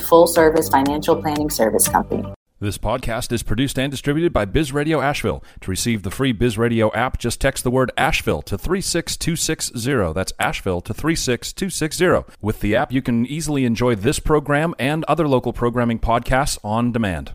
full 0.00 0.26
service 0.26 0.68
financial 0.68 1.20
planning 1.20 1.50
service 1.50 1.88
company. 1.88 2.24
This 2.62 2.76
podcast 2.76 3.32
is 3.32 3.42
produced 3.42 3.78
and 3.78 3.90
distributed 3.90 4.34
by 4.34 4.44
Biz 4.44 4.70
Radio 4.70 5.00
Asheville. 5.00 5.42
To 5.62 5.70
receive 5.70 6.02
the 6.02 6.10
free 6.10 6.32
Biz 6.32 6.58
Radio 6.58 6.92
app, 6.92 7.18
just 7.18 7.40
text 7.40 7.64
the 7.64 7.70
word 7.70 7.90
Asheville 7.96 8.42
to 8.42 8.58
36260. 8.58 10.12
That's 10.12 10.34
Asheville 10.38 10.82
to 10.82 10.92
36260. 10.92 12.34
With 12.42 12.60
the 12.60 12.76
app, 12.76 12.92
you 12.92 13.00
can 13.00 13.24
easily 13.24 13.64
enjoy 13.64 13.94
this 13.94 14.18
program 14.18 14.74
and 14.78 15.04
other 15.04 15.26
local 15.26 15.54
programming 15.54 15.98
podcasts 15.98 16.58
on 16.62 16.92
demand. 16.92 17.32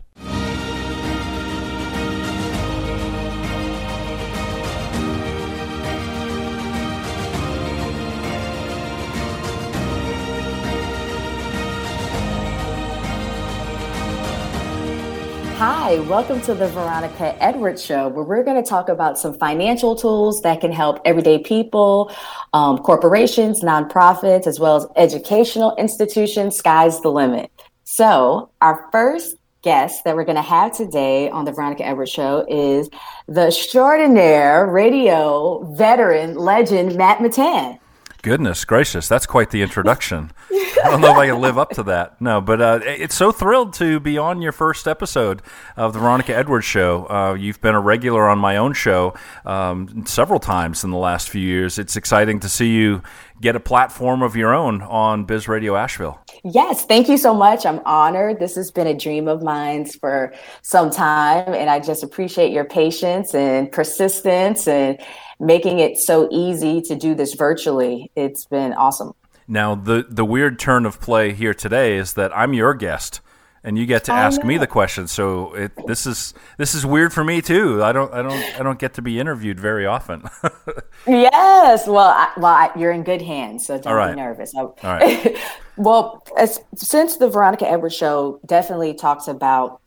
Hi, 15.86 16.00
welcome 16.00 16.40
to 16.40 16.52
the 16.52 16.66
Veronica 16.66 17.40
Edwards 17.40 17.80
Show, 17.80 18.08
where 18.08 18.24
we're 18.24 18.42
going 18.42 18.60
to 18.60 18.68
talk 18.68 18.88
about 18.88 19.20
some 19.20 19.38
financial 19.38 19.94
tools 19.94 20.42
that 20.42 20.60
can 20.60 20.72
help 20.72 20.98
everyday 21.04 21.38
people, 21.38 22.12
um, 22.52 22.78
corporations, 22.78 23.60
nonprofits, 23.60 24.48
as 24.48 24.58
well 24.58 24.74
as 24.74 24.86
educational 24.96 25.76
institutions. 25.76 26.56
Sky's 26.56 27.00
the 27.02 27.12
limit. 27.12 27.52
So, 27.84 28.50
our 28.60 28.88
first 28.90 29.36
guest 29.62 30.02
that 30.02 30.16
we're 30.16 30.24
going 30.24 30.34
to 30.34 30.42
have 30.42 30.76
today 30.76 31.30
on 31.30 31.44
the 31.44 31.52
Veronica 31.52 31.86
Edwards 31.86 32.10
Show 32.10 32.44
is 32.48 32.90
the 33.28 33.46
extraordinaire 33.46 34.66
radio 34.66 35.72
veteran 35.76 36.34
legend, 36.34 36.96
Matt 36.96 37.18
Mittan. 37.18 37.78
Goodness 38.26 38.64
gracious, 38.64 39.06
that's 39.06 39.24
quite 39.24 39.50
the 39.50 39.62
introduction. 39.62 40.32
I 40.50 40.90
don't 40.90 41.00
know 41.00 41.12
if 41.12 41.16
I 41.16 41.28
can 41.28 41.40
live 41.40 41.58
up 41.58 41.70
to 41.74 41.84
that. 41.84 42.20
No, 42.20 42.40
but 42.40 42.60
uh, 42.60 42.80
it's 42.82 43.14
so 43.14 43.30
thrilled 43.30 43.72
to 43.74 44.00
be 44.00 44.18
on 44.18 44.42
your 44.42 44.50
first 44.50 44.88
episode 44.88 45.42
of 45.76 45.92
the 45.92 46.00
Veronica 46.00 46.34
Edwards 46.34 46.66
Show. 46.66 47.08
Uh, 47.08 47.34
you've 47.34 47.60
been 47.60 47.76
a 47.76 47.80
regular 47.80 48.28
on 48.28 48.40
my 48.40 48.56
own 48.56 48.72
show 48.72 49.14
um, 49.44 50.04
several 50.06 50.40
times 50.40 50.82
in 50.82 50.90
the 50.90 50.96
last 50.96 51.28
few 51.28 51.40
years. 51.40 51.78
It's 51.78 51.94
exciting 51.96 52.40
to 52.40 52.48
see 52.48 52.70
you 52.70 53.00
get 53.40 53.54
a 53.54 53.60
platform 53.60 54.22
of 54.22 54.34
your 54.34 54.52
own 54.52 54.82
on 54.82 55.24
Biz 55.24 55.46
Radio 55.46 55.76
Asheville. 55.76 56.20
Yes, 56.42 56.84
thank 56.84 57.08
you 57.08 57.18
so 57.18 57.32
much. 57.32 57.64
I'm 57.64 57.80
honored. 57.86 58.40
This 58.40 58.56
has 58.56 58.72
been 58.72 58.88
a 58.88 58.94
dream 58.94 59.28
of 59.28 59.40
mine 59.44 59.86
for 59.86 60.34
some 60.62 60.90
time, 60.90 61.54
and 61.54 61.70
I 61.70 61.78
just 61.78 62.02
appreciate 62.02 62.50
your 62.50 62.64
patience 62.64 63.36
and 63.36 63.70
persistence 63.70 64.66
and 64.66 64.98
making 65.38 65.78
it 65.78 65.98
so 65.98 66.28
easy 66.30 66.80
to 66.82 66.96
do 66.96 67.14
this 67.14 67.34
virtually. 67.34 68.10
It's 68.16 68.44
been 68.46 68.72
awesome. 68.72 69.12
Now, 69.48 69.74
the 69.74 70.06
the 70.08 70.24
weird 70.24 70.58
turn 70.58 70.86
of 70.86 71.00
play 71.00 71.32
here 71.32 71.54
today 71.54 71.96
is 71.96 72.14
that 72.14 72.36
I'm 72.36 72.52
your 72.52 72.74
guest 72.74 73.20
and 73.66 73.76
you 73.76 73.84
get 73.84 74.04
to 74.04 74.12
ask 74.12 74.44
me 74.44 74.58
the 74.58 74.66
question. 74.68 75.08
So 75.08 75.52
it, 75.54 75.72
this 75.88 76.06
is 76.06 76.34
this 76.56 76.72
is 76.72 76.86
weird 76.86 77.12
for 77.12 77.24
me 77.24 77.42
too. 77.42 77.82
I 77.82 77.90
don't 77.90 78.14
I 78.14 78.22
don't 78.22 78.60
I 78.60 78.62
don't 78.62 78.78
get 78.78 78.94
to 78.94 79.02
be 79.02 79.18
interviewed 79.18 79.58
very 79.58 79.84
often. 79.84 80.22
yes, 81.06 81.88
well, 81.88 82.10
I, 82.10 82.30
well, 82.36 82.54
I, 82.54 82.70
you're 82.78 82.92
in 82.92 83.02
good 83.02 83.20
hands, 83.20 83.66
so 83.66 83.76
don't 83.76 83.92
right. 83.92 84.14
be 84.14 84.20
nervous. 84.20 84.54
All 84.54 84.76
right. 84.84 85.36
well, 85.76 86.24
as, 86.38 86.60
since 86.76 87.16
the 87.16 87.28
Veronica 87.28 87.68
Edwards 87.68 87.96
show 87.96 88.40
definitely 88.46 88.94
talks 88.94 89.26
about 89.26 89.80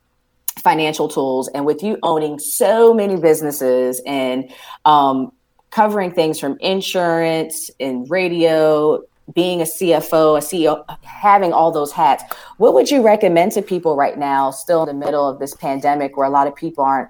financial 0.57 1.07
tools, 1.07 1.47
and 1.47 1.65
with 1.65 1.81
you 1.81 1.97
owning 2.03 2.37
so 2.37 2.93
many 2.93 3.15
businesses 3.15 4.01
and 4.05 4.51
um, 4.83 5.31
covering 5.71 6.11
things 6.11 6.39
from 6.39 6.57
insurance 6.59 7.69
and 7.79 8.09
radio, 8.09 9.03
being 9.33 9.61
a 9.61 9.65
CFO, 9.65 10.37
a 10.37 10.41
CEO, 10.41 10.83
having 11.03 11.53
all 11.53 11.71
those 11.71 11.91
hats, 11.91 12.23
what 12.57 12.73
would 12.73 12.89
you 12.89 13.01
recommend 13.01 13.51
to 13.53 13.61
people 13.61 13.95
right 13.95 14.17
now, 14.17 14.51
still 14.51 14.81
in 14.83 14.87
the 14.87 15.05
middle 15.05 15.27
of 15.27 15.39
this 15.39 15.53
pandemic 15.53 16.17
where 16.17 16.27
a 16.27 16.31
lot 16.31 16.47
of 16.47 16.55
people 16.55 16.83
aren't, 16.83 17.09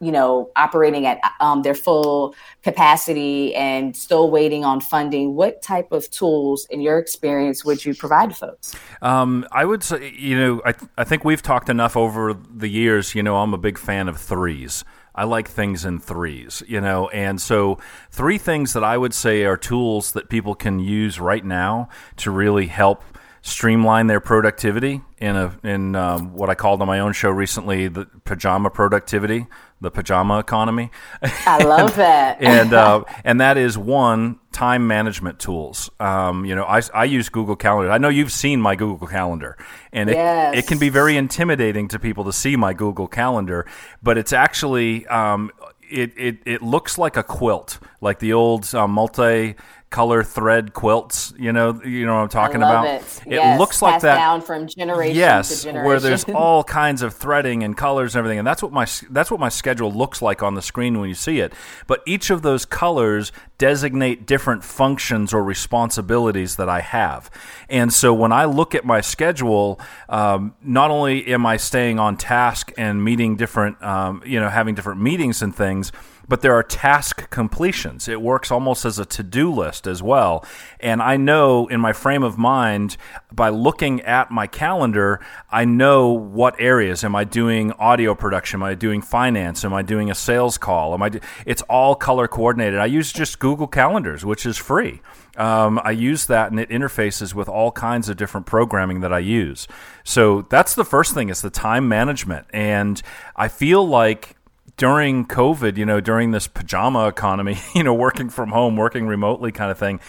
you 0.00 0.10
know, 0.10 0.50
operating 0.56 1.06
at 1.06 1.20
um, 1.38 1.62
their 1.62 1.76
full 1.76 2.34
capacity 2.64 3.54
and 3.54 3.94
still 3.96 4.30
waiting 4.30 4.64
on 4.64 4.80
funding? 4.80 5.36
What 5.36 5.62
type 5.62 5.92
of 5.92 6.10
tools, 6.10 6.66
in 6.70 6.80
your 6.80 6.98
experience, 6.98 7.64
would 7.64 7.84
you 7.84 7.94
provide 7.94 8.36
folks? 8.36 8.74
Um, 9.00 9.46
I 9.52 9.64
would 9.64 9.84
say, 9.84 10.12
you 10.18 10.36
know, 10.36 10.62
I, 10.64 10.74
I 10.98 11.04
think 11.04 11.24
we've 11.24 11.42
talked 11.42 11.68
enough 11.68 11.96
over 11.96 12.34
the 12.34 12.68
years. 12.68 13.14
You 13.14 13.22
know, 13.22 13.36
I'm 13.36 13.54
a 13.54 13.58
big 13.58 13.78
fan 13.78 14.08
of 14.08 14.18
threes. 14.18 14.84
I 15.14 15.24
like 15.24 15.48
things 15.48 15.84
in 15.84 15.98
threes, 15.98 16.62
you 16.66 16.80
know, 16.80 17.08
and 17.10 17.40
so 17.40 17.78
three 18.10 18.38
things 18.38 18.72
that 18.72 18.84
I 18.84 18.96
would 18.96 19.12
say 19.12 19.44
are 19.44 19.56
tools 19.56 20.12
that 20.12 20.28
people 20.28 20.54
can 20.54 20.78
use 20.78 21.20
right 21.20 21.44
now 21.44 21.88
to 22.16 22.30
really 22.30 22.66
help 22.66 23.02
streamline 23.42 24.06
their 24.06 24.20
productivity 24.20 25.02
in 25.18 25.36
a 25.36 25.58
in 25.64 25.96
um, 25.96 26.32
what 26.32 26.48
I 26.48 26.54
called 26.54 26.80
on 26.80 26.86
my 26.86 27.00
own 27.00 27.12
show 27.12 27.30
recently 27.30 27.88
the 27.88 28.06
pajama 28.24 28.70
productivity, 28.70 29.46
the 29.80 29.90
pajama 29.90 30.38
economy. 30.38 30.90
I 31.22 31.62
love 31.64 31.96
that. 31.96 32.40
and 32.40 32.72
uh, 32.72 33.02
and 33.24 33.40
that 33.40 33.58
is 33.58 33.76
one 33.76 34.38
time 34.52 34.86
management 34.86 35.40
tools. 35.40 35.90
Um, 35.98 36.44
you 36.44 36.54
know, 36.54 36.64
I, 36.64 36.82
I 36.94 37.04
use 37.04 37.28
Google 37.28 37.56
Calendar. 37.56 37.90
I 37.90 37.98
know 37.98 38.08
you've 38.08 38.32
seen 38.32 38.60
my 38.60 38.76
Google 38.76 39.08
Calendar, 39.08 39.58
and 39.92 40.08
it, 40.08 40.14
yes. 40.14 40.56
it 40.56 40.66
can 40.68 40.78
be 40.78 40.88
very 40.88 41.16
intimidating 41.16 41.88
to 41.88 41.98
people 41.98 42.24
to 42.24 42.32
see 42.32 42.54
my 42.54 42.72
Google 42.72 43.08
Calendar, 43.08 43.66
but 44.02 44.16
it's 44.18 44.32
actually 44.32 45.04
um, 45.08 45.50
it, 45.90 46.12
it, 46.16 46.38
it 46.46 46.62
looks 46.62 46.96
like 46.96 47.16
a 47.16 47.22
quilt, 47.22 47.78
like 48.00 48.18
the 48.18 48.32
old 48.32 48.72
uh, 48.74 48.86
multi 48.86 49.56
color 49.92 50.24
thread 50.24 50.72
quilts. 50.72 51.32
You 51.38 51.52
know, 51.52 51.80
you 51.84 52.04
know 52.04 52.14
what 52.14 52.22
I'm 52.22 52.28
talking 52.28 52.56
about. 52.56 52.86
It, 52.86 53.02
it 53.26 53.32
yes. 53.34 53.58
looks 53.60 53.80
like 53.80 54.00
that 54.00 54.16
down 54.16 54.40
from 54.40 54.66
generation 54.66 55.14
yes, 55.14 55.60
to 55.60 55.64
generation. 55.66 55.86
where 55.86 56.00
there's 56.00 56.24
all 56.24 56.64
kinds 56.82 57.02
of 57.02 57.14
threading 57.14 57.62
and 57.62 57.76
colors 57.76 58.16
and 58.16 58.20
everything, 58.20 58.38
and 58.38 58.46
that's 58.46 58.62
what 58.62 58.72
my 58.72 58.86
that's 59.10 59.30
what 59.30 59.38
my 59.38 59.50
schedule 59.50 59.92
looks 59.92 60.20
like 60.20 60.42
on 60.42 60.54
the 60.54 60.62
screen 60.62 60.98
when 60.98 61.08
you 61.08 61.14
see 61.14 61.38
it. 61.38 61.52
But 61.86 62.02
each 62.06 62.30
of 62.30 62.42
those 62.42 62.64
colors 62.64 63.30
designate 63.58 64.26
different 64.26 64.64
functions 64.64 65.32
or 65.32 65.44
responsibilities 65.44 66.56
that 66.56 66.68
I 66.68 66.80
have, 66.80 67.30
and 67.68 67.92
so 67.92 68.12
when 68.12 68.32
I 68.32 68.46
look 68.46 68.74
at 68.74 68.84
my 68.84 69.00
schedule, 69.00 69.78
um, 70.08 70.54
not 70.62 70.90
only 70.90 71.26
am 71.26 71.46
I 71.46 71.58
staying 71.58 72.00
on 72.00 72.16
task 72.16 72.72
and 72.76 73.04
meeting 73.04 73.36
different, 73.36 73.80
um, 73.82 74.22
you 74.24 74.40
know, 74.40 74.48
having 74.48 74.74
different 74.74 75.00
meetings 75.00 75.42
and 75.42 75.54
things 75.54 75.92
but 76.32 76.40
there 76.40 76.54
are 76.54 76.62
task 76.62 77.28
completions. 77.28 78.08
It 78.08 78.22
works 78.22 78.50
almost 78.50 78.86
as 78.86 78.98
a 78.98 79.04
to 79.04 79.22
do 79.22 79.52
list 79.52 79.86
as 79.86 80.02
well. 80.02 80.46
And 80.80 81.02
I 81.02 81.18
know 81.18 81.66
in 81.66 81.78
my 81.78 81.92
frame 81.92 82.22
of 82.22 82.38
mind, 82.38 82.96
by 83.30 83.50
looking 83.50 84.00
at 84.00 84.30
my 84.30 84.46
calendar, 84.46 85.20
I 85.50 85.66
know 85.66 86.08
what 86.08 86.58
areas. 86.58 87.04
Am 87.04 87.14
I 87.14 87.24
doing 87.24 87.72
audio 87.72 88.14
production? 88.14 88.60
Am 88.60 88.62
I 88.62 88.72
doing 88.72 89.02
finance? 89.02 89.62
Am 89.62 89.74
I 89.74 89.82
doing 89.82 90.10
a 90.10 90.14
sales 90.14 90.56
call? 90.56 90.94
Am 90.94 91.02
I? 91.02 91.10
Do- 91.10 91.20
it's 91.44 91.60
all 91.68 91.94
color 91.94 92.26
coordinated. 92.26 92.78
I 92.78 92.86
use 92.86 93.12
just 93.12 93.38
Google 93.38 93.66
Calendars, 93.66 94.24
which 94.24 94.46
is 94.46 94.56
free. 94.56 95.02
Um, 95.36 95.78
I 95.84 95.90
use 95.90 96.24
that 96.28 96.50
and 96.50 96.58
it 96.58 96.70
interfaces 96.70 97.34
with 97.34 97.50
all 97.50 97.72
kinds 97.72 98.08
of 98.08 98.16
different 98.16 98.46
programming 98.46 99.00
that 99.00 99.12
I 99.12 99.18
use. 99.18 99.68
So 100.02 100.46
that's 100.48 100.74
the 100.74 100.84
first 100.86 101.12
thing 101.12 101.28
is 101.28 101.42
the 101.42 101.50
time 101.50 101.90
management. 101.90 102.46
And 102.54 103.02
I 103.36 103.48
feel 103.48 103.86
like 103.86 104.34
during 104.76 105.26
COVID, 105.26 105.76
you 105.76 105.86
know, 105.86 106.00
during 106.00 106.30
this 106.30 106.48
pajama 106.48 107.08
economy, 107.08 107.58
you 107.74 107.82
know, 107.82 107.94
working 107.94 108.30
from 108.30 108.50
home, 108.50 108.76
working 108.76 109.06
remotely 109.06 109.52
kind 109.52 109.70
of 109.70 109.78
thing, 109.78 110.00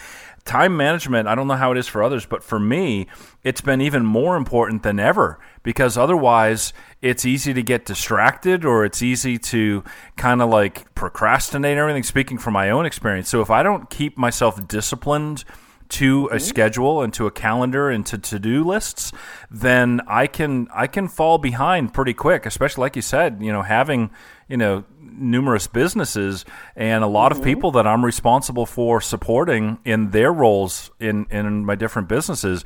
time 0.44 0.76
management, 0.76 1.26
I 1.26 1.34
don't 1.34 1.46
know 1.46 1.54
how 1.54 1.72
it 1.72 1.78
is 1.78 1.88
for 1.88 2.02
others, 2.02 2.26
but 2.26 2.42
for 2.42 2.60
me, 2.60 3.06
it's 3.42 3.60
been 3.60 3.80
even 3.80 4.04
more 4.04 4.36
important 4.36 4.82
than 4.82 5.00
ever 5.00 5.38
because 5.62 5.96
otherwise 5.96 6.72
it's 7.00 7.24
easy 7.24 7.54
to 7.54 7.62
get 7.62 7.86
distracted 7.86 8.64
or 8.64 8.84
it's 8.84 9.02
easy 9.02 9.38
to 9.38 9.82
kind 10.16 10.42
of 10.42 10.50
like 10.50 10.94
procrastinate 10.94 11.78
everything, 11.78 12.02
speaking 12.02 12.38
from 12.38 12.52
my 12.52 12.70
own 12.70 12.84
experience. 12.84 13.28
So 13.28 13.40
if 13.40 13.50
I 13.50 13.62
don't 13.62 13.88
keep 13.88 14.18
myself 14.18 14.66
disciplined, 14.68 15.44
to 15.90 16.26
a 16.26 16.36
mm-hmm. 16.36 16.38
schedule 16.38 17.02
and 17.02 17.12
to 17.12 17.26
a 17.26 17.30
calendar 17.30 17.90
and 17.90 18.06
to 18.06 18.18
to-do 18.18 18.64
lists, 18.64 19.12
then 19.50 20.00
I 20.08 20.26
can 20.26 20.66
I 20.74 20.86
can 20.86 21.08
fall 21.08 21.38
behind 21.38 21.92
pretty 21.92 22.14
quick, 22.14 22.46
especially 22.46 22.80
like 22.80 22.96
you 22.96 23.02
said, 23.02 23.38
you 23.40 23.52
know, 23.52 23.62
having, 23.62 24.10
you 24.48 24.56
know, 24.56 24.84
numerous 25.00 25.66
businesses 25.66 26.44
and 26.76 27.04
a 27.04 27.06
lot 27.06 27.32
mm-hmm. 27.32 27.40
of 27.40 27.44
people 27.44 27.70
that 27.72 27.86
I'm 27.86 28.04
responsible 28.04 28.66
for 28.66 29.00
supporting 29.00 29.78
in 29.84 30.10
their 30.10 30.32
roles 30.32 30.90
in 30.98 31.26
in 31.30 31.64
my 31.64 31.74
different 31.74 32.08
businesses 32.08 32.64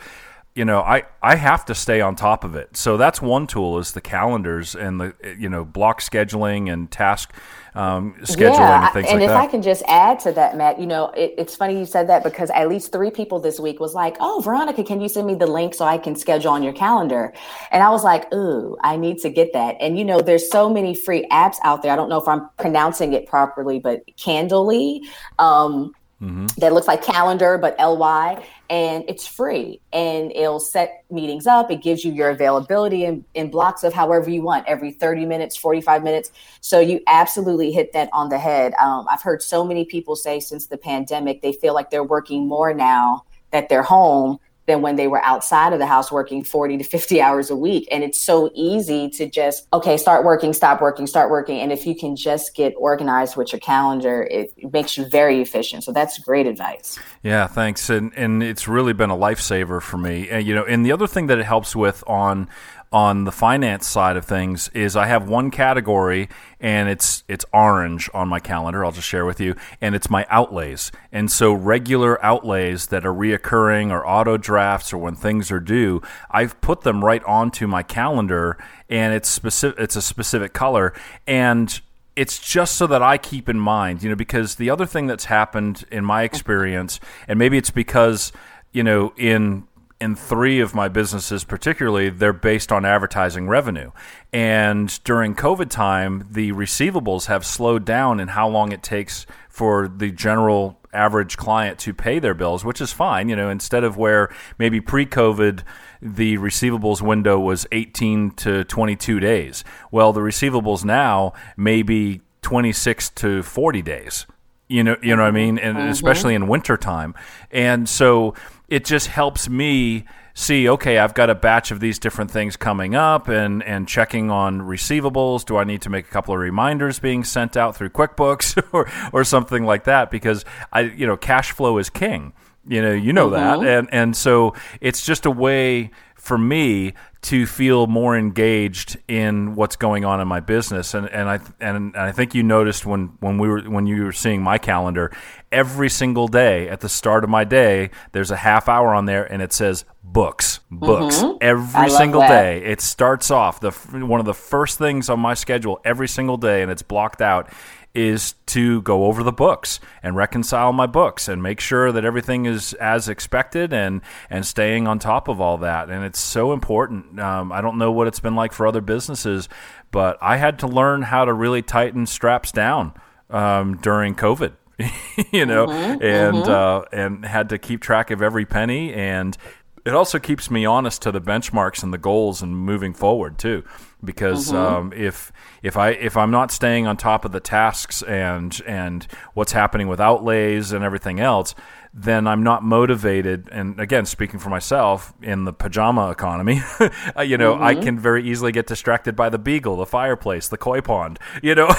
you 0.58 0.64
know, 0.64 0.80
I, 0.80 1.04
I 1.22 1.36
have 1.36 1.64
to 1.66 1.74
stay 1.74 2.00
on 2.00 2.16
top 2.16 2.42
of 2.42 2.56
it. 2.56 2.76
So 2.76 2.96
that's 2.96 3.22
one 3.22 3.46
tool 3.46 3.78
is 3.78 3.92
the 3.92 4.00
calendars 4.00 4.74
and 4.74 5.00
the 5.00 5.14
you 5.38 5.48
know 5.48 5.64
block 5.64 6.00
scheduling 6.00 6.70
and 6.70 6.90
task 6.90 7.32
um, 7.76 8.14
scheduling 8.22 8.54
yeah, 8.54 8.84
and 8.86 8.92
things 8.92 9.06
and 9.08 9.20
like 9.20 9.30
if 9.30 9.36
I 9.36 9.46
can 9.46 9.62
just 9.62 9.84
add 9.86 10.18
to 10.20 10.32
that, 10.32 10.56
Matt, 10.56 10.80
you 10.80 10.86
know, 10.86 11.10
it, 11.10 11.34
it's 11.38 11.54
funny 11.54 11.78
you 11.78 11.86
said 11.86 12.08
that 12.08 12.24
because 12.24 12.50
at 12.50 12.68
least 12.68 12.90
three 12.90 13.12
people 13.12 13.38
this 13.38 13.60
week 13.60 13.78
was 13.78 13.94
like, 13.94 14.16
"Oh, 14.18 14.40
Veronica, 14.44 14.82
can 14.82 15.00
you 15.00 15.08
send 15.08 15.28
me 15.28 15.36
the 15.36 15.46
link 15.46 15.74
so 15.74 15.84
I 15.84 15.96
can 15.96 16.16
schedule 16.16 16.50
on 16.50 16.64
your 16.64 16.72
calendar?" 16.72 17.32
And 17.70 17.84
I 17.84 17.90
was 17.90 18.02
like, 18.02 18.32
"Ooh, 18.34 18.76
I 18.82 18.96
need 18.96 19.18
to 19.18 19.30
get 19.30 19.52
that." 19.52 19.76
And 19.78 19.96
you 19.96 20.04
know, 20.04 20.20
there's 20.20 20.50
so 20.50 20.68
many 20.68 20.92
free 20.92 21.24
apps 21.30 21.58
out 21.62 21.82
there. 21.82 21.92
I 21.92 21.96
don't 21.96 22.08
know 22.08 22.20
if 22.20 22.26
I'm 22.26 22.48
pronouncing 22.58 23.12
it 23.12 23.26
properly, 23.26 23.78
but 23.78 24.02
Candly. 24.16 25.02
Um, 25.38 25.94
Mm-hmm. 26.20 26.46
that 26.58 26.72
looks 26.72 26.88
like 26.88 27.04
calendar 27.04 27.58
but 27.58 27.78
ly 27.78 28.44
and 28.68 29.04
it's 29.06 29.24
free. 29.24 29.80
And 29.92 30.32
it'll 30.32 30.58
set 30.58 31.04
meetings 31.10 31.46
up. 31.46 31.70
It 31.70 31.80
gives 31.80 32.04
you 32.04 32.12
your 32.12 32.30
availability 32.30 33.04
in, 33.04 33.24
in 33.34 33.50
blocks 33.50 33.84
of 33.84 33.92
however 33.94 34.28
you 34.28 34.42
want 34.42 34.66
every 34.66 34.90
30 34.90 35.26
minutes 35.26 35.56
45 35.56 36.02
minutes. 36.02 36.32
So 36.60 36.80
you 36.80 37.00
absolutely 37.06 37.70
hit 37.70 37.92
that 37.92 38.10
on 38.12 38.30
the 38.30 38.38
head. 38.38 38.74
Um, 38.82 39.06
i've 39.08 39.22
heard 39.22 39.42
so 39.42 39.64
many 39.64 39.84
people 39.84 40.16
say 40.16 40.40
since 40.40 40.66
the 40.66 40.76
pandemic 40.76 41.40
they 41.40 41.52
feel 41.52 41.74
like 41.74 41.90
they're 41.90 42.02
working 42.02 42.48
more 42.48 42.74
now 42.74 43.24
that 43.52 43.68
they're 43.68 43.82
home 43.82 44.38
than 44.68 44.82
when 44.82 44.94
they 44.96 45.08
were 45.08 45.24
outside 45.24 45.72
of 45.72 45.80
the 45.80 45.86
house 45.86 46.12
working 46.12 46.44
40 46.44 46.78
to 46.78 46.84
50 46.84 47.20
hours 47.26 47.50
a 47.50 47.56
week. 47.56 47.88
And 47.90 48.04
it's 48.04 48.22
so 48.22 48.50
easy 48.54 49.08
to 49.10 49.28
just, 49.28 49.66
okay, 49.72 49.96
start 49.96 50.24
working, 50.24 50.52
stop 50.52 50.80
working, 50.80 51.08
start 51.08 51.30
working. 51.30 51.58
And 51.58 51.72
if 51.72 51.86
you 51.86 51.96
can 51.96 52.14
just 52.14 52.54
get 52.54 52.74
organized 52.76 53.36
with 53.36 53.52
your 53.52 53.60
calendar, 53.60 54.22
it, 54.30 54.52
makes 54.72 54.98
you 54.98 55.06
very 55.06 55.40
efficient. 55.40 55.82
So 55.82 55.92
that's 55.92 56.18
great 56.18 56.46
advice. 56.46 56.98
Yeah, 57.22 57.46
thanks. 57.46 57.88
And, 57.88 58.12
and 58.14 58.42
it's 58.42 58.68
really 58.68 58.92
been 58.92 59.08
a 59.08 59.16
lifesaver 59.16 59.80
for 59.80 59.96
me. 59.96 60.28
And, 60.28 60.46
you 60.46 60.54
know, 60.54 60.64
and 60.64 60.84
the 60.84 60.92
other 60.92 61.06
thing 61.06 61.28
that 61.28 61.38
it 61.38 61.46
helps 61.46 61.74
with 61.74 62.04
on 62.06 62.48
on 62.90 63.24
the 63.24 63.32
finance 63.32 63.86
side 63.86 64.16
of 64.16 64.24
things 64.24 64.68
is 64.68 64.96
I 64.96 65.06
have 65.06 65.28
one 65.28 65.50
category 65.50 66.28
and 66.60 66.88
it's 66.88 67.22
it's 67.28 67.44
orange 67.52 68.08
on 68.14 68.28
my 68.28 68.40
calendar. 68.40 68.84
I'll 68.84 68.92
just 68.92 69.06
share 69.06 69.24
with 69.24 69.40
you, 69.40 69.54
and 69.80 69.94
it's 69.94 70.10
my 70.10 70.26
outlays. 70.28 70.90
And 71.12 71.30
so 71.30 71.52
regular 71.52 72.22
outlays 72.24 72.88
that 72.88 73.06
are 73.06 73.12
reoccurring 73.12 73.90
or 73.90 74.06
auto 74.06 74.36
drafts 74.36 74.92
or 74.92 74.98
when 74.98 75.14
things 75.14 75.50
are 75.50 75.60
due, 75.60 76.02
I've 76.30 76.60
put 76.60 76.80
them 76.80 77.04
right 77.04 77.22
onto 77.24 77.66
my 77.66 77.82
calendar, 77.82 78.58
and 78.88 79.14
it's 79.14 79.28
specific. 79.28 79.78
It's 79.78 79.96
a 79.96 80.02
specific 80.02 80.52
color, 80.52 80.94
and 81.26 81.80
it's 82.16 82.38
just 82.40 82.74
so 82.74 82.86
that 82.88 83.02
I 83.02 83.18
keep 83.18 83.48
in 83.48 83.60
mind, 83.60 84.02
you 84.02 84.08
know, 84.08 84.16
because 84.16 84.56
the 84.56 84.70
other 84.70 84.86
thing 84.86 85.06
that's 85.06 85.26
happened 85.26 85.84
in 85.92 86.04
my 86.04 86.24
experience, 86.24 86.98
and 87.28 87.38
maybe 87.38 87.56
it's 87.56 87.70
because 87.70 88.32
you 88.72 88.82
know 88.82 89.12
in 89.16 89.68
in 90.00 90.14
three 90.14 90.60
of 90.60 90.74
my 90.74 90.88
businesses, 90.88 91.44
particularly, 91.44 92.08
they're 92.08 92.32
based 92.32 92.70
on 92.70 92.84
advertising 92.84 93.48
revenue. 93.48 93.90
And 94.32 95.02
during 95.04 95.34
COVID 95.34 95.70
time, 95.70 96.28
the 96.30 96.52
receivables 96.52 97.26
have 97.26 97.44
slowed 97.44 97.84
down 97.84 98.20
in 98.20 98.28
how 98.28 98.48
long 98.48 98.70
it 98.70 98.82
takes 98.82 99.26
for 99.48 99.88
the 99.88 100.12
general 100.12 100.78
average 100.92 101.36
client 101.36 101.78
to 101.80 101.92
pay 101.92 102.18
their 102.18 102.34
bills, 102.34 102.64
which 102.64 102.80
is 102.80 102.92
fine. 102.92 103.28
You 103.28 103.36
know, 103.36 103.50
instead 103.50 103.82
of 103.82 103.96
where 103.96 104.32
maybe 104.56 104.80
pre 104.80 105.04
COVID, 105.04 105.62
the 106.00 106.36
receivables 106.38 107.02
window 107.02 107.40
was 107.40 107.66
18 107.72 108.32
to 108.32 108.64
22 108.64 109.18
days. 109.18 109.64
Well, 109.90 110.12
the 110.12 110.20
receivables 110.20 110.84
now 110.84 111.32
may 111.56 111.82
be 111.82 112.20
26 112.42 113.10
to 113.10 113.42
40 113.42 113.82
days. 113.82 114.26
You 114.68 114.84
know, 114.84 114.96
you 115.02 115.16
know 115.16 115.22
what 115.22 115.28
I 115.28 115.32
mean, 115.32 115.58
and 115.58 115.76
mm-hmm. 115.76 115.88
especially 115.88 116.34
in 116.34 116.46
wintertime. 116.46 117.14
And 117.50 117.88
so 117.88 118.34
it 118.68 118.84
just 118.84 119.08
helps 119.08 119.48
me 119.48 120.04
see 120.34 120.68
okay 120.68 120.98
i've 120.98 121.14
got 121.14 121.28
a 121.28 121.34
batch 121.34 121.72
of 121.72 121.80
these 121.80 121.98
different 121.98 122.30
things 122.30 122.56
coming 122.56 122.94
up 122.94 123.26
and 123.26 123.60
and 123.64 123.88
checking 123.88 124.30
on 124.30 124.60
receivables. 124.60 125.44
Do 125.44 125.56
i 125.56 125.64
need 125.64 125.82
to 125.82 125.90
make 125.90 126.06
a 126.06 126.10
couple 126.10 126.32
of 126.32 126.40
reminders 126.40 127.00
being 127.00 127.24
sent 127.24 127.56
out 127.56 127.74
through 127.74 127.90
quickbooks 127.90 128.62
or 128.72 128.88
or 129.12 129.24
something 129.24 129.64
like 129.64 129.84
that? 129.84 130.10
Because 130.10 130.44
i 130.72 130.82
you 130.82 131.06
know 131.06 131.16
cash 131.16 131.50
flow 131.50 131.78
is 131.78 131.90
king. 131.90 132.32
You 132.66 132.82
know 132.82 132.92
you 132.92 133.12
know 133.12 133.30
mm-hmm. 133.30 133.64
that 133.64 133.78
and 133.78 133.88
and 133.90 134.16
so 134.16 134.54
it's 134.80 135.04
just 135.04 135.26
a 135.26 135.30
way 135.30 135.90
for 136.14 136.36
me 136.36 136.92
to 137.20 137.46
feel 137.46 137.86
more 137.88 138.16
engaged 138.16 138.96
in 139.08 139.54
what's 139.56 139.76
going 139.76 140.04
on 140.04 140.20
in 140.20 140.28
my 140.28 140.40
business. 140.40 140.94
And 140.94 141.08
and 141.10 141.28
I 141.28 141.40
and 141.60 141.96
I 141.96 142.12
think 142.12 142.34
you 142.34 142.42
noticed 142.42 142.86
when 142.86 143.16
when 143.20 143.38
we 143.38 143.48
were 143.48 143.62
when 143.62 143.86
you 143.86 144.04
were 144.04 144.12
seeing 144.12 144.42
my 144.42 144.58
calendar 144.58 145.10
every 145.50 145.88
single 145.88 146.28
day 146.28 146.68
at 146.68 146.80
the 146.80 146.88
start 146.88 147.24
of 147.24 147.30
my 147.30 147.42
day 147.42 147.90
there's 148.12 148.30
a 148.30 148.36
half 148.36 148.68
hour 148.68 148.94
on 148.94 149.06
there 149.06 149.24
and 149.32 149.40
it 149.40 149.52
says 149.52 149.84
books 150.04 150.60
books. 150.70 151.16
Mm-hmm. 151.16 151.38
every 151.40 151.90
single 151.90 152.20
day. 152.20 152.62
It 152.64 152.80
starts 152.80 153.30
off 153.30 153.60
the 153.60 153.70
one 153.70 154.20
of 154.20 154.26
the 154.26 154.34
first 154.34 154.78
things 154.78 155.08
on 155.08 155.20
my 155.20 155.34
schedule 155.34 155.80
every 155.84 156.08
single 156.08 156.36
day 156.36 156.62
and 156.62 156.70
it's 156.70 156.82
blocked 156.82 157.20
out 157.20 157.50
is 157.94 158.34
to 158.46 158.82
go 158.82 159.06
over 159.06 159.22
the 159.22 159.32
books 159.32 159.80
and 160.02 160.14
reconcile 160.14 160.72
my 160.72 160.86
books 160.86 161.26
and 161.26 161.42
make 161.42 161.58
sure 161.58 161.90
that 161.90 162.04
everything 162.04 162.46
is 162.46 162.74
as 162.74 163.08
expected 163.08 163.72
and 163.72 164.00
and 164.30 164.46
staying 164.46 164.86
on 164.86 164.98
top 164.98 165.28
of 165.28 165.40
all 165.40 165.58
that. 165.58 165.90
And 165.90 166.04
it's 166.04 166.20
so 166.20 166.52
important. 166.52 167.18
Um, 167.18 167.52
i 167.52 167.60
don't 167.60 167.78
know 167.78 167.90
what 167.92 168.06
it's 168.06 168.20
been 168.20 168.36
like 168.36 168.52
for 168.52 168.66
other 168.66 168.80
businesses 168.80 169.48
but 169.90 170.18
i 170.20 170.36
had 170.36 170.58
to 170.60 170.66
learn 170.66 171.02
how 171.02 171.24
to 171.24 171.32
really 171.32 171.62
tighten 171.62 172.06
straps 172.06 172.52
down 172.52 172.92
um, 173.30 173.76
during 173.78 174.14
covid 174.14 174.52
you 175.32 175.44
know 175.44 175.66
mm-hmm, 175.66 176.02
and 176.02 176.36
mm-hmm. 176.36 176.50
Uh, 176.50 176.82
and 176.92 177.24
had 177.24 177.48
to 177.48 177.58
keep 177.58 177.80
track 177.80 178.10
of 178.10 178.22
every 178.22 178.46
penny. 178.46 178.94
And 178.94 179.36
it 179.84 179.94
also 179.94 180.18
keeps 180.18 180.50
me 180.50 180.64
honest 180.64 181.02
to 181.02 181.12
the 181.12 181.20
benchmarks 181.20 181.82
and 181.82 181.92
the 181.92 181.98
goals 181.98 182.42
and 182.42 182.56
moving 182.56 182.94
forward 182.94 183.38
too 183.38 183.64
because 184.02 184.48
mm-hmm. 184.48 184.56
um, 184.56 184.92
if 184.94 185.32
if 185.62 185.76
I 185.76 185.90
if 185.90 186.16
I'm 186.16 186.30
not 186.30 186.50
staying 186.50 186.86
on 186.86 186.96
top 186.96 187.24
of 187.24 187.32
the 187.32 187.40
tasks 187.40 188.02
and 188.02 188.60
and 188.66 189.06
what's 189.34 189.52
happening 189.52 189.88
with 189.88 190.00
outlays 190.00 190.72
and 190.72 190.84
everything 190.84 191.20
else, 191.20 191.54
then 191.92 192.26
I'm 192.26 192.42
not 192.42 192.62
motivated. 192.62 193.48
And 193.50 193.80
again, 193.80 194.06
speaking 194.06 194.38
for 194.38 194.50
myself, 194.50 195.12
in 195.22 195.44
the 195.44 195.52
pajama 195.52 196.10
economy, 196.10 196.62
uh, 197.16 197.22
you 197.22 197.36
know, 197.38 197.54
mm-hmm. 197.54 197.64
I 197.64 197.74
can 197.74 197.98
very 197.98 198.28
easily 198.28 198.52
get 198.52 198.66
distracted 198.66 199.16
by 199.16 199.28
the 199.28 199.38
beagle, 199.38 199.76
the 199.76 199.86
fireplace, 199.86 200.48
the 200.48 200.58
koi 200.58 200.80
pond, 200.80 201.18
you 201.42 201.54
know, 201.54 201.72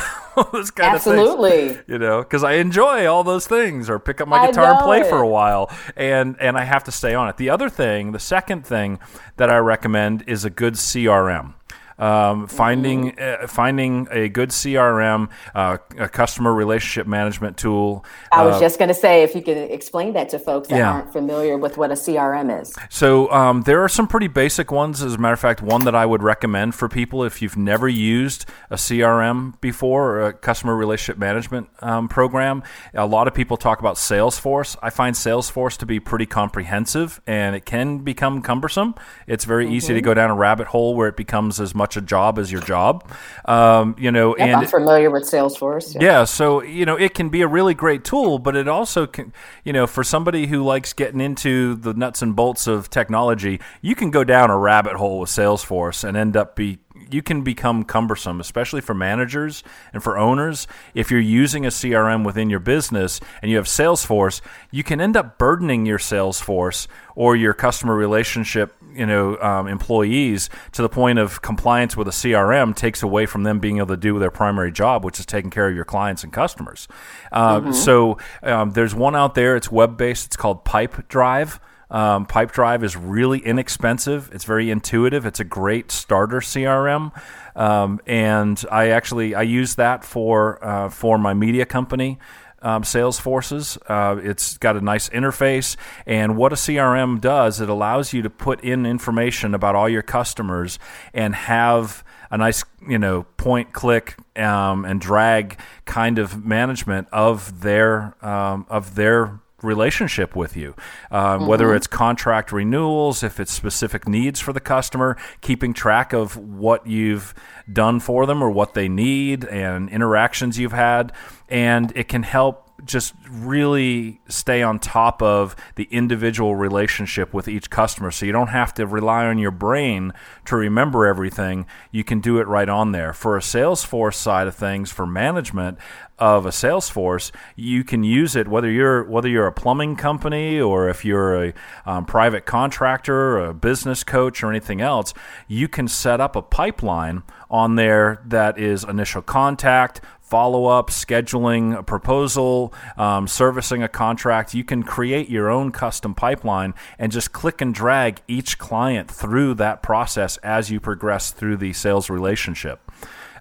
those 0.51 0.71
kind 0.71 0.95
Absolutely. 0.95 1.69
of 1.69 1.75
things. 1.75 1.83
You 1.87 1.99
know, 1.99 2.19
because 2.19 2.43
I 2.43 2.53
enjoy 2.53 3.05
all 3.05 3.23
those 3.23 3.47
things, 3.47 3.89
or 3.89 3.99
pick 3.99 4.19
up 4.19 4.27
my 4.27 4.47
guitar 4.47 4.73
and 4.73 4.79
play 4.79 5.01
it. 5.01 5.07
for 5.07 5.19
a 5.19 5.27
while, 5.27 5.71
and 5.95 6.35
and 6.39 6.57
I 6.57 6.63
have 6.63 6.83
to 6.85 6.91
stay 6.91 7.13
on 7.13 7.29
it. 7.29 7.37
The 7.37 7.49
other 7.49 7.69
thing, 7.69 8.11
the 8.11 8.19
second 8.19 8.65
thing 8.65 8.99
that 9.37 9.49
I 9.49 9.57
recommend 9.57 10.23
is 10.27 10.43
a 10.43 10.49
good 10.49 10.73
CRM. 10.73 11.53
Um, 11.99 12.47
finding 12.47 13.11
mm-hmm. 13.11 13.43
uh, 13.43 13.47
finding 13.47 14.07
a 14.09 14.29
good 14.29 14.49
CRM, 14.49 15.29
uh, 15.53 15.77
a 15.97 16.09
customer 16.09 16.53
relationship 16.53 17.07
management 17.07 17.57
tool. 17.57 18.05
I 18.31 18.45
was 18.45 18.55
uh, 18.55 18.59
just 18.61 18.79
going 18.79 18.87
to 18.87 18.93
say 18.93 19.23
if 19.23 19.35
you 19.35 19.41
could 19.41 19.57
explain 19.57 20.13
that 20.13 20.29
to 20.29 20.39
folks 20.39 20.69
that 20.69 20.77
yeah. 20.77 20.91
aren't 20.91 21.11
familiar 21.13 21.57
with 21.57 21.77
what 21.77 21.91
a 21.91 21.95
CRM 21.95 22.61
is. 22.61 22.73
So 22.89 23.29
um, 23.31 23.63
there 23.63 23.83
are 23.83 23.89
some 23.89 24.07
pretty 24.07 24.27
basic 24.27 24.71
ones. 24.71 25.01
As 25.01 25.15
a 25.15 25.17
matter 25.17 25.33
of 25.33 25.39
fact, 25.39 25.61
one 25.61 25.83
that 25.85 25.95
I 25.95 26.05
would 26.05 26.23
recommend 26.23 26.75
for 26.75 26.87
people 26.87 27.23
if 27.23 27.41
you've 27.41 27.57
never 27.57 27.87
used 27.87 28.45
a 28.69 28.75
CRM 28.75 29.59
before 29.61 30.11
or 30.11 30.27
a 30.27 30.33
customer 30.33 30.75
relationship 30.75 31.17
management 31.17 31.69
um, 31.81 32.07
program. 32.07 32.63
A 32.93 33.05
lot 33.05 33.27
of 33.27 33.33
people 33.33 33.57
talk 33.57 33.79
about 33.79 33.95
Salesforce. 33.95 34.75
I 34.81 34.89
find 34.89 35.15
Salesforce 35.15 35.77
to 35.77 35.85
be 35.85 35.99
pretty 35.99 36.25
comprehensive 36.25 37.21
and 37.27 37.55
it 37.55 37.65
can 37.65 37.99
become 37.99 38.41
cumbersome. 38.41 38.95
It's 39.27 39.45
very 39.45 39.65
mm-hmm. 39.65 39.75
easy 39.75 39.93
to 39.93 39.99
mm-hmm. 39.99 40.05
go 40.05 40.13
down 40.13 40.29
a 40.29 40.35
rabbit 40.35 40.67
hole 40.67 40.95
where 40.95 41.07
it 41.07 41.17
becomes 41.17 41.59
as 41.59 41.75
much 41.75 41.88
a 41.97 42.01
job 42.01 42.39
as 42.39 42.51
your 42.51 42.61
job. 42.61 43.09
Um, 43.45 43.95
you 43.97 44.11
know, 44.11 44.37
yep, 44.37 44.47
and 44.47 44.55
I'm 44.57 44.67
familiar 44.67 45.09
with 45.09 45.23
Salesforce. 45.23 45.95
Yeah. 45.95 46.01
yeah, 46.03 46.23
so 46.23 46.63
you 46.63 46.85
know, 46.85 46.95
it 46.95 47.13
can 47.13 47.29
be 47.29 47.41
a 47.41 47.47
really 47.47 47.73
great 47.73 48.03
tool, 48.03 48.39
but 48.39 48.55
it 48.55 48.67
also 48.67 49.07
can, 49.07 49.33
you 49.63 49.73
know, 49.73 49.87
for 49.87 50.03
somebody 50.03 50.47
who 50.47 50.63
likes 50.63 50.93
getting 50.93 51.21
into 51.21 51.75
the 51.75 51.93
nuts 51.93 52.21
and 52.21 52.35
bolts 52.35 52.67
of 52.67 52.89
technology, 52.89 53.59
you 53.81 53.95
can 53.95 54.11
go 54.11 54.23
down 54.23 54.49
a 54.49 54.57
rabbit 54.57 54.95
hole 54.95 55.19
with 55.19 55.29
Salesforce 55.29 56.03
and 56.03 56.15
end 56.15 56.35
up 56.35 56.55
be 56.55 56.79
you 57.11 57.21
can 57.21 57.41
become 57.41 57.83
cumbersome, 57.83 58.39
especially 58.39 58.81
for 58.81 58.93
managers 58.93 59.63
and 59.93 60.03
for 60.03 60.17
owners. 60.17 60.67
If 60.93 61.11
you're 61.11 61.19
using 61.19 61.65
a 61.65 61.69
CRM 61.69 62.25
within 62.25 62.49
your 62.49 62.59
business 62.59 63.19
and 63.41 63.49
you 63.49 63.57
have 63.57 63.65
Salesforce, 63.65 64.41
you 64.71 64.83
can 64.83 65.01
end 65.01 65.17
up 65.17 65.37
burdening 65.37 65.85
your 65.85 65.97
Salesforce 65.97 66.87
or 67.15 67.35
your 67.35 67.53
customer 67.53 67.95
relationship, 67.95 68.75
you 68.93 69.05
know, 69.05 69.37
um, 69.39 69.67
employees 69.67 70.49
to 70.73 70.81
the 70.81 70.89
point 70.89 71.19
of 71.19 71.41
compliance 71.41 71.95
with 71.95 72.07
a 72.07 72.11
CRM 72.11 72.75
takes 72.75 73.03
away 73.03 73.25
from 73.25 73.43
them 73.43 73.59
being 73.59 73.77
able 73.77 73.87
to 73.87 73.97
do 73.97 74.17
their 74.19 74.31
primary 74.31 74.71
job, 74.71 75.03
which 75.03 75.19
is 75.19 75.25
taking 75.25 75.49
care 75.49 75.67
of 75.67 75.75
your 75.75 75.85
clients 75.85 76.23
and 76.23 76.33
customers. 76.33 76.87
Uh, 77.31 77.59
mm-hmm. 77.59 77.71
So 77.71 78.17
um, 78.43 78.71
there's 78.71 78.95
one 78.95 79.15
out 79.15 79.35
there. 79.35 79.55
It's 79.55 79.71
web 79.71 79.97
based. 79.97 80.27
It's 80.27 80.37
called 80.37 80.65
Pipedrive. 80.65 81.59
Um, 81.91 82.25
Pipedrive 82.27 82.83
is 82.83 82.95
really 82.95 83.39
inexpensive. 83.39 84.29
It's 84.31 84.45
very 84.45 84.69
intuitive. 84.69 85.25
It's 85.25 85.39
a 85.39 85.43
great 85.43 85.91
starter 85.91 86.39
CRM, 86.39 87.11
um, 87.55 87.99
and 88.05 88.63
I 88.71 88.89
actually 88.89 89.33
I 89.33 89.41
use 89.41 89.75
that 89.75 90.03
for 90.03 90.63
uh, 90.63 90.89
for 90.89 91.17
my 91.17 91.33
media 91.33 91.65
company. 91.65 92.19
Um, 92.61 92.83
Salesforces. 92.83 93.77
Uh, 93.87 94.19
it's 94.21 94.57
got 94.57 94.75
a 94.75 94.81
nice 94.81 95.09
interface, 95.09 95.75
and 96.05 96.37
what 96.37 96.51
a 96.53 96.55
CRM 96.55 97.19
does, 97.21 97.61
it 97.61 97.69
allows 97.69 98.13
you 98.13 98.21
to 98.21 98.29
put 98.29 98.61
in 98.61 98.85
information 98.85 99.53
about 99.53 99.75
all 99.75 99.89
your 99.89 100.01
customers 100.01 100.79
and 101.13 101.35
have 101.35 102.03
a 102.31 102.37
nice, 102.37 102.63
you 102.87 102.99
know, 102.99 103.23
point, 103.37 103.73
click, 103.73 104.15
um, 104.35 104.85
and 104.85 105.01
drag 105.01 105.59
kind 105.85 106.19
of 106.19 106.45
management 106.45 107.07
of 107.11 107.61
their 107.61 108.15
um, 108.25 108.65
of 108.69 108.95
their 108.95 109.39
relationship 109.61 110.35
with 110.35 110.55
you, 110.55 110.75
um, 111.11 111.39
mm-hmm. 111.39 111.47
whether 111.47 111.75
it's 111.75 111.87
contract 111.87 112.51
renewals, 112.51 113.23
if 113.23 113.39
it's 113.39 113.51
specific 113.51 114.07
needs 114.07 114.39
for 114.39 114.53
the 114.53 114.59
customer, 114.59 115.17
keeping 115.41 115.73
track 115.73 116.13
of 116.13 116.37
what 116.37 116.85
you've 116.87 117.33
done 117.71 117.99
for 117.99 118.25
them 118.25 118.43
or 118.43 118.49
what 118.49 118.73
they 118.73 118.87
need 118.87 119.45
and 119.45 119.89
interactions 119.89 120.57
you've 120.57 120.71
had. 120.71 121.11
And 121.49 121.91
it 121.95 122.07
can 122.07 122.23
help 122.23 122.68
just 122.85 123.13
really 123.29 124.21
stay 124.27 124.61
on 124.61 124.79
top 124.79 125.21
of 125.21 125.55
the 125.75 125.87
individual 125.91 126.55
relationship 126.55 127.33
with 127.33 127.47
each 127.47 127.69
customer. 127.69 128.11
So 128.11 128.25
you 128.25 128.31
don't 128.31 128.47
have 128.47 128.73
to 128.75 128.85
rely 128.85 129.25
on 129.25 129.37
your 129.37 129.51
brain 129.51 130.13
to 130.45 130.55
remember 130.55 131.05
everything. 131.05 131.65
You 131.91 132.03
can 132.03 132.19
do 132.19 132.39
it 132.39 132.47
right 132.47 132.69
on 132.69 132.91
there. 132.91 133.13
For 133.13 133.37
a 133.37 133.41
Salesforce 133.41 134.15
side 134.15 134.47
of 134.47 134.55
things, 134.55 134.91
for 134.91 135.05
management 135.05 135.77
of 136.19 136.45
a 136.45 136.49
Salesforce, 136.49 137.31
you 137.55 137.83
can 137.83 138.03
use 138.03 138.35
it 138.35 138.47
whether 138.47 138.69
you're 138.69 139.03
whether 139.05 139.29
you're 139.29 139.47
a 139.47 139.53
plumbing 139.53 139.95
company 139.95 140.59
or 140.59 140.89
if 140.89 141.05
you're 141.05 141.45
a 141.45 141.53
um, 141.85 142.05
private 142.05 142.45
contractor, 142.45 143.37
or 143.37 143.45
a 143.45 143.53
business 143.53 144.03
coach, 144.03 144.43
or 144.43 144.49
anything 144.49 144.81
else. 144.81 145.13
You 145.47 145.67
can 145.67 145.87
set 145.87 146.19
up 146.19 146.35
a 146.35 146.41
pipeline 146.41 147.23
on 147.49 147.75
there 147.75 148.21
that 148.25 148.59
is 148.59 148.83
initial 148.83 149.21
contact, 149.21 150.01
follow 150.29 150.67
up, 150.67 150.89
scheduling 150.89 151.77
a 151.77 151.83
proposal, 151.83 152.73
um, 152.97 153.27
servicing 153.27 153.81
a 153.81 153.87
contract. 153.87 154.53
You 154.53 154.63
can 154.63 154.83
create 154.83 155.29
your 155.29 155.49
own 155.49 155.71
custom 155.71 156.13
pipeline 156.13 156.73
and 156.99 157.11
just 157.11 157.33
click 157.33 157.61
and 157.61 157.73
drag 157.73 158.21
each 158.27 158.59
client 158.59 159.09
through 159.09 159.55
that 159.55 159.81
process 159.81 160.37
as 160.37 160.69
you 160.69 160.79
progress 160.79 161.31
through 161.31 161.57
the 161.57 161.73
sales 161.73 162.09
relationship. 162.09 162.79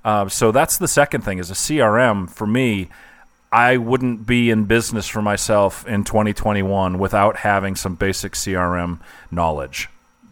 Uh, 0.05 0.29
so 0.29 0.51
that's 0.51 0.79
the 0.79 0.89
second 0.89 1.23
thing 1.23 1.39
is 1.39 1.51
a 1.51 1.55
CRM 1.55 2.31
for 2.31 2.47
me. 2.47 2.89
I 3.51 3.77
wouldn't 3.77 4.27
be 4.27 4.51
in 4.51 4.65
business 4.65 5.09
for 5.09 5.23
myself 5.23 5.87
in 5.87 6.05
2021 6.05 6.99
without 6.99 7.39
having 7.39 7.77
some 7.77 7.95
basic 7.95 8.33
CRM 8.33 9.01
knowledge. 9.31 9.89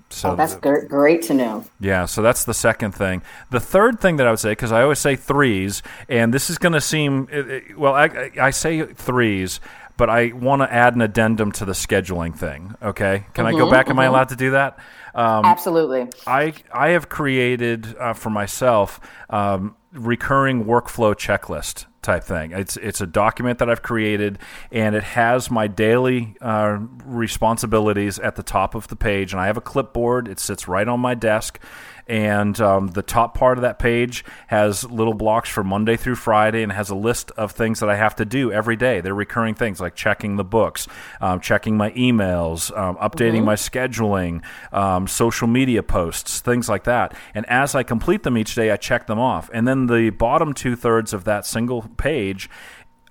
So 0.09 0.33
oh, 0.33 0.37
that's 0.37 0.55
the, 0.55 0.87
great 0.89 1.23
to 1.23 1.35
know. 1.35 1.65
Yeah, 1.81 2.05
so 2.05 2.23
that's 2.23 2.45
the 2.45 2.55
second 2.55 2.93
thing. 2.93 3.23
The 3.51 3.61
third 3.61 4.01
thing 4.01 4.17
that 4.17 4.27
I 4.27 4.31
would 4.31 4.39
say, 4.39 4.53
because 4.53 4.73
I 4.73 4.83
always 4.83 5.01
say 5.01 5.17
threes, 5.17 5.83
and 6.09 6.33
this 6.33 6.49
is 6.49 6.59
going 6.59 6.75
to 6.75 6.81
seem 6.81 7.29
well, 7.77 7.95
I, 7.95 8.31
I 8.41 8.51
say 8.51 8.85
threes, 8.85 9.61
but 9.97 10.09
I 10.09 10.33
want 10.33 10.63
to 10.63 10.73
add 10.73 10.95
an 10.95 11.01
addendum 11.01 11.51
to 11.53 11.65
the 11.65 11.73
scheduling 11.73 12.37
thing. 12.37 12.75
Okay, 12.83 13.27
can 13.35 13.45
mm-hmm, 13.45 13.57
I 13.57 13.59
go 13.59 13.65
mm-hmm, 13.65 13.71
back? 13.73 13.87
Mm-hmm. 13.87 13.93
Am 13.93 13.99
I 13.99 14.05
mm-hmm. 14.05 14.15
allowed 14.15 14.29
to 14.29 14.37
do 14.37 14.51
that? 14.53 14.79
Um, 15.15 15.45
Absolutely. 15.45 16.09
I 16.27 16.55
I 16.73 16.91
have 16.91 17.09
created 17.09 17.97
uh, 17.99 18.13
for 18.13 18.31
myself 18.31 19.01
um, 19.29 19.77
recurring 19.93 20.67
workflow 20.67 21.15
checklist 21.15 21.87
type 22.07 22.25
thing. 22.25 22.53
It's 22.53 22.77
it's 22.79 23.01
a 23.03 23.07
document 23.07 23.59
that 23.59 23.69
I've 23.69 23.83
created, 23.83 24.39
and 24.71 24.95
it 24.95 25.03
has 25.03 25.51
my 25.51 25.67
daily 25.67 26.37
uh, 26.41 26.79
responsibilities 27.05 28.19
at 28.19 28.37
the 28.37 28.43
top 28.43 28.75
of 28.75 28.89
the 28.89 28.97
page. 28.97 29.33
And 29.33 29.41
I 29.41 29.47
have 29.47 29.59
a 29.59 29.61
clipboard. 29.61 30.29
It 30.29 30.39
sits 30.39 30.67
right 30.69 30.89
on 30.89 31.01
my 31.01 31.15
desk, 31.15 31.61
and 32.07 32.61
um, 32.61 32.89
the 32.89 33.03
top 33.03 33.37
part 33.37 33.59
of 33.59 33.63
that 33.63 33.79
page 33.79 34.25
has 34.47 34.85
little 34.85 35.15
blocks 35.15 35.49
for 35.49 35.65
Monday 35.65 35.97
through 35.97 36.15
Friday 36.15 36.63
and 36.63 36.71
has 36.71 36.91
a 36.91 36.95
list 36.95 37.33
of 37.33 37.53
things 37.53 37.81
that 37.81 37.89
I 37.89 37.97
have 37.97 38.15
to 38.17 38.25
do 38.25 38.53
every 38.53 38.77
day. 38.77 39.01
They're 39.01 39.15
recurring 39.15 39.55
things 39.55 39.81
like 39.81 39.95
checking 39.97 40.37
the 40.37 40.45
books, 40.45 40.87
um, 41.21 41.41
checking 41.41 41.77
my 41.77 41.91
emails, 41.93 42.77
um, 42.77 42.97
updating 42.97 43.37
mm-hmm. 43.37 43.45
my 43.47 43.55
scheduling, 43.55 44.43
um, 44.73 45.09
social 45.09 45.49
media 45.49 45.83
posts, 45.83 46.41
things 46.41 46.69
like 46.69 46.85
that. 46.85 47.15
And 47.35 47.45
as 47.47 47.75
I 47.75 47.83
complete 47.83 48.23
them 48.23 48.39
each 48.39 48.55
day, 48.55 48.71
I 48.71 48.77
check 48.77 49.07
them 49.07 49.19
off. 49.19 49.51
And 49.53 49.67
then 49.67 49.87
the 49.87 50.11
bottom 50.11 50.55
two 50.55 50.77
thirds 50.77 51.13
of 51.13 51.25
that 51.25 51.45
single 51.45 51.83
page 51.97 52.49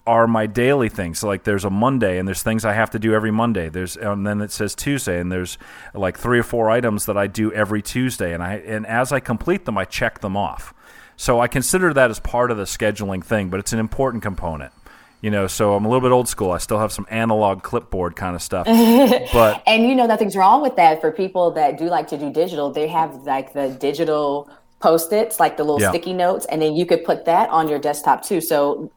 are 0.08 0.28
my 0.28 0.46
daily 0.46 0.90
things. 0.90 1.20
So 1.20 1.28
like 1.28 1.44
there's 1.44 1.66
a 1.66 1.70
Monday 1.70 2.20
and 2.20 2.28
there's 2.28 2.44
things 2.44 2.64
I 2.64 2.74
have 2.74 2.92
to 2.92 3.00
do 3.00 3.14
every 3.14 3.32
Monday. 3.32 3.70
There's 3.70 3.98
and 3.98 4.26
then 4.26 4.42
it 4.42 4.52
says 4.52 4.76
Tuesday 4.76 5.20
and 5.20 5.32
there's 5.32 5.58
like 5.94 6.18
three 6.18 6.40
or 6.40 6.44
four 6.44 6.70
items 6.70 7.06
that 7.06 7.18
I 7.18 7.28
do 7.28 7.52
every 7.54 7.82
Tuesday 7.82 8.34
and 8.34 8.44
I 8.44 8.56
and 8.56 8.86
as 8.86 9.12
I 9.12 9.20
complete 9.20 9.66
them 9.66 9.78
I 9.78 9.86
check 9.86 10.20
them 10.20 10.38
off. 10.38 10.74
So 11.18 11.40
I 11.40 11.48
consider 11.48 11.94
that 11.94 12.10
as 12.12 12.20
part 12.20 12.52
of 12.52 12.58
the 12.58 12.64
scheduling 12.64 13.24
thing, 13.24 13.50
but 13.50 13.60
it's 13.60 13.74
an 13.74 13.80
important 13.80 14.22
component. 14.22 14.74
You 15.22 15.32
know, 15.32 15.48
so 15.48 15.74
I'm 15.74 15.86
a 15.86 15.88
little 15.88 16.02
bit 16.02 16.12
old 16.12 16.28
school. 16.28 16.52
I 16.52 16.60
still 16.60 16.78
have 16.78 16.92
some 16.92 17.08
analog 17.10 17.64
clipboard 17.64 18.16
kind 18.16 18.36
of 18.36 18.44
stuff. 18.44 18.68
But 19.34 19.64
and 19.66 19.88
you 19.88 19.96
know 19.96 20.06
nothing's 20.06 20.36
wrong 20.36 20.62
with 20.62 20.76
that 20.76 21.02
for 21.02 21.12
people 21.12 21.52
that 21.52 21.80
do 21.80 21.86
like 21.86 22.08
to 22.10 22.18
do 22.18 22.32
digital. 22.32 22.70
They 22.70 22.88
have 22.90 23.24
like 23.24 23.54
the 23.54 23.70
digital 23.70 24.50
post-its, 24.80 25.40
like 25.40 25.58
the 25.58 25.64
little 25.64 25.82
yeah. 25.82 25.90
sticky 25.90 26.14
notes, 26.14 26.46
and 26.46 26.62
then 26.62 26.76
you 26.76 26.86
could 26.86 27.04
put 27.04 27.26
that 27.26 27.50
on 27.50 27.68
your 27.68 27.80
desktop 27.80 28.24
too. 28.24 28.40
So 28.40 28.92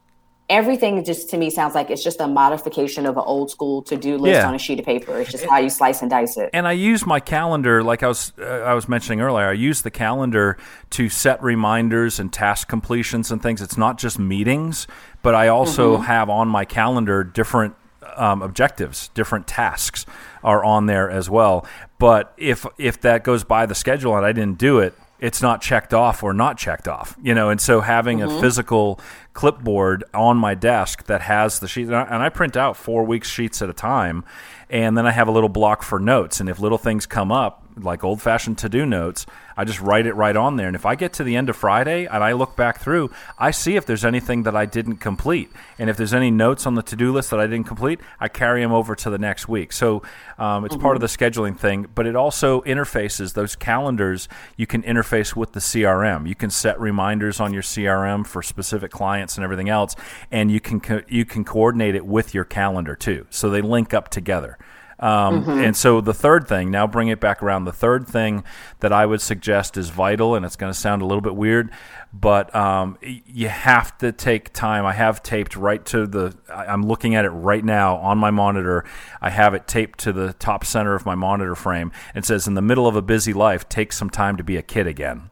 everything 0.48 1.04
just 1.04 1.30
to 1.30 1.36
me 1.36 1.50
sounds 1.50 1.74
like 1.74 1.90
it's 1.90 2.02
just 2.02 2.20
a 2.20 2.26
modification 2.26 3.06
of 3.06 3.16
an 3.16 3.24
old 3.26 3.50
school 3.50 3.82
to 3.82 3.96
do 3.96 4.16
list 4.16 4.36
yeah. 4.36 4.48
on 4.48 4.54
a 4.54 4.58
sheet 4.58 4.78
of 4.78 4.84
paper. 4.84 5.18
It's 5.20 5.30
just 5.30 5.44
how 5.44 5.58
you 5.58 5.70
slice 5.70 6.00
and 6.00 6.10
dice 6.10 6.36
it. 6.36 6.50
And 6.52 6.66
I 6.66 6.72
use 6.72 7.06
my 7.06 7.20
calendar, 7.20 7.82
like 7.82 8.02
I 8.02 8.08
was 8.08 8.32
uh, 8.38 8.44
I 8.44 8.74
was 8.74 8.88
mentioning 8.88 9.20
earlier. 9.20 9.46
I 9.46 9.52
use 9.52 9.82
the 9.82 9.90
calendar 9.90 10.56
to 10.90 11.08
set 11.08 11.42
reminders 11.42 12.18
and 12.18 12.32
task 12.32 12.68
completions 12.68 13.30
and 13.30 13.42
things. 13.42 13.60
It's 13.60 13.76
not 13.76 13.98
just 13.98 14.18
meetings, 14.18 14.86
but 15.22 15.34
I 15.34 15.48
also 15.48 15.94
mm-hmm. 15.96 16.04
have 16.04 16.30
on 16.30 16.48
my 16.48 16.64
calendar 16.64 17.24
different 17.24 17.74
um, 18.16 18.42
objectives, 18.42 19.08
different 19.08 19.46
tasks 19.46 20.06
are 20.42 20.64
on 20.64 20.86
there 20.86 21.10
as 21.10 21.28
well. 21.28 21.66
But 21.98 22.32
if 22.36 22.66
if 22.78 23.00
that 23.02 23.24
goes 23.24 23.44
by 23.44 23.66
the 23.66 23.74
schedule 23.74 24.16
and 24.16 24.24
I 24.24 24.32
didn't 24.32 24.58
do 24.58 24.78
it, 24.78 24.94
it's 25.20 25.42
not 25.42 25.60
checked 25.60 25.92
off 25.92 26.22
or 26.22 26.32
not 26.32 26.56
checked 26.58 26.88
off, 26.88 27.16
you 27.22 27.34
know. 27.34 27.50
And 27.50 27.60
so 27.60 27.80
having 27.80 28.18
mm-hmm. 28.18 28.36
a 28.36 28.40
physical 28.40 29.00
clipboard 29.32 30.04
on 30.14 30.36
my 30.36 30.54
desk 30.54 31.04
that 31.06 31.22
has 31.22 31.60
the 31.60 31.68
sheet, 31.68 31.88
and 31.88 31.94
I 31.94 32.28
print 32.28 32.56
out 32.56 32.76
four 32.76 33.04
weeks 33.04 33.28
sheets 33.28 33.62
at 33.62 33.68
a 33.68 33.72
time, 33.72 34.24
and 34.70 34.96
then 34.96 35.06
I 35.06 35.10
have 35.10 35.28
a 35.28 35.32
little 35.32 35.48
block 35.48 35.82
for 35.82 35.98
notes. 35.98 36.40
And 36.40 36.48
if 36.48 36.58
little 36.58 36.78
things 36.78 37.06
come 37.06 37.32
up, 37.32 37.67
like 37.82 38.04
old 38.04 38.20
fashioned 38.20 38.58
to 38.58 38.68
do 38.68 38.86
notes, 38.86 39.26
I 39.56 39.64
just 39.64 39.80
write 39.80 40.06
it 40.06 40.14
right 40.14 40.36
on 40.36 40.56
there. 40.56 40.68
And 40.68 40.76
if 40.76 40.86
I 40.86 40.94
get 40.94 41.12
to 41.14 41.24
the 41.24 41.34
end 41.34 41.50
of 41.50 41.56
Friday 41.56 42.06
and 42.06 42.22
I 42.22 42.32
look 42.32 42.54
back 42.54 42.78
through, 42.78 43.10
I 43.38 43.50
see 43.50 43.74
if 43.74 43.86
there's 43.86 44.04
anything 44.04 44.44
that 44.44 44.54
I 44.54 44.66
didn't 44.66 44.98
complete. 44.98 45.50
And 45.78 45.90
if 45.90 45.96
there's 45.96 46.14
any 46.14 46.30
notes 46.30 46.64
on 46.64 46.76
the 46.76 46.82
to 46.82 46.96
do 46.96 47.12
list 47.12 47.30
that 47.30 47.40
I 47.40 47.48
didn't 47.48 47.66
complete, 47.66 47.98
I 48.20 48.28
carry 48.28 48.62
them 48.62 48.72
over 48.72 48.94
to 48.94 49.10
the 49.10 49.18
next 49.18 49.48
week. 49.48 49.72
So 49.72 50.02
um, 50.38 50.64
it's 50.64 50.74
mm-hmm. 50.74 50.82
part 50.82 50.96
of 50.96 51.00
the 51.00 51.08
scheduling 51.08 51.58
thing, 51.58 51.86
but 51.92 52.06
it 52.06 52.14
also 52.14 52.60
interfaces 52.62 53.34
those 53.34 53.56
calendars. 53.56 54.28
You 54.56 54.68
can 54.68 54.82
interface 54.82 55.34
with 55.34 55.52
the 55.52 55.60
CRM. 55.60 56.28
You 56.28 56.36
can 56.36 56.50
set 56.50 56.78
reminders 56.80 57.40
on 57.40 57.52
your 57.52 57.62
CRM 57.62 58.26
for 58.26 58.42
specific 58.42 58.92
clients 58.92 59.36
and 59.36 59.42
everything 59.42 59.68
else, 59.68 59.96
and 60.30 60.52
you 60.52 60.60
can 60.60 60.80
co- 60.80 61.02
you 61.08 61.24
can 61.24 61.44
coordinate 61.44 61.94
it 61.96 62.06
with 62.06 62.32
your 62.32 62.44
calendar 62.44 62.94
too. 62.94 63.26
So 63.30 63.50
they 63.50 63.60
link 63.60 63.92
up 63.92 64.08
together. 64.08 64.56
Um, 65.00 65.44
mm-hmm. 65.44 65.50
And 65.50 65.76
so 65.76 66.00
the 66.00 66.14
third 66.14 66.48
thing, 66.48 66.70
now 66.70 66.86
bring 66.86 67.08
it 67.08 67.20
back 67.20 67.42
around. 67.42 67.64
The 67.64 67.72
third 67.72 68.08
thing 68.08 68.42
that 68.80 68.92
I 68.92 69.06
would 69.06 69.20
suggest 69.20 69.76
is 69.76 69.90
vital, 69.90 70.34
and 70.34 70.44
it's 70.44 70.56
going 70.56 70.72
to 70.72 70.78
sound 70.78 71.02
a 71.02 71.04
little 71.04 71.20
bit 71.20 71.36
weird, 71.36 71.70
but 72.12 72.54
um, 72.54 72.98
you 73.02 73.48
have 73.48 73.96
to 73.98 74.10
take 74.10 74.52
time. 74.52 74.84
I 74.84 74.94
have 74.94 75.22
taped 75.22 75.54
right 75.56 75.84
to 75.86 76.06
the. 76.06 76.36
I'm 76.52 76.82
looking 76.82 77.14
at 77.14 77.24
it 77.24 77.30
right 77.30 77.64
now 77.64 77.96
on 77.98 78.18
my 78.18 78.30
monitor. 78.30 78.84
I 79.20 79.30
have 79.30 79.54
it 79.54 79.68
taped 79.68 80.00
to 80.00 80.12
the 80.12 80.32
top 80.34 80.64
center 80.64 80.94
of 80.94 81.06
my 81.06 81.14
monitor 81.14 81.54
frame. 81.54 81.92
It 82.14 82.24
says, 82.24 82.48
"In 82.48 82.54
the 82.54 82.62
middle 82.62 82.88
of 82.88 82.96
a 82.96 83.02
busy 83.02 83.32
life, 83.32 83.68
take 83.68 83.92
some 83.92 84.10
time 84.10 84.36
to 84.36 84.44
be 84.44 84.56
a 84.56 84.62
kid 84.62 84.86
again." 84.86 85.30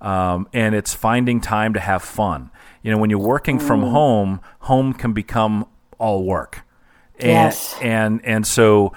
Um, 0.00 0.48
and 0.52 0.74
it's 0.74 0.92
finding 0.92 1.40
time 1.40 1.72
to 1.74 1.80
have 1.80 2.02
fun. 2.02 2.50
You 2.82 2.90
know, 2.90 2.98
when 2.98 3.10
you're 3.10 3.18
working 3.18 3.58
from 3.58 3.82
mm. 3.82 3.90
home, 3.90 4.40
home 4.60 4.92
can 4.92 5.12
become 5.12 5.66
all 5.98 6.24
work 6.24 6.63
and, 7.24 7.32
yes. 7.32 7.78
and 7.80 8.24
and 8.24 8.46
so 8.46 8.92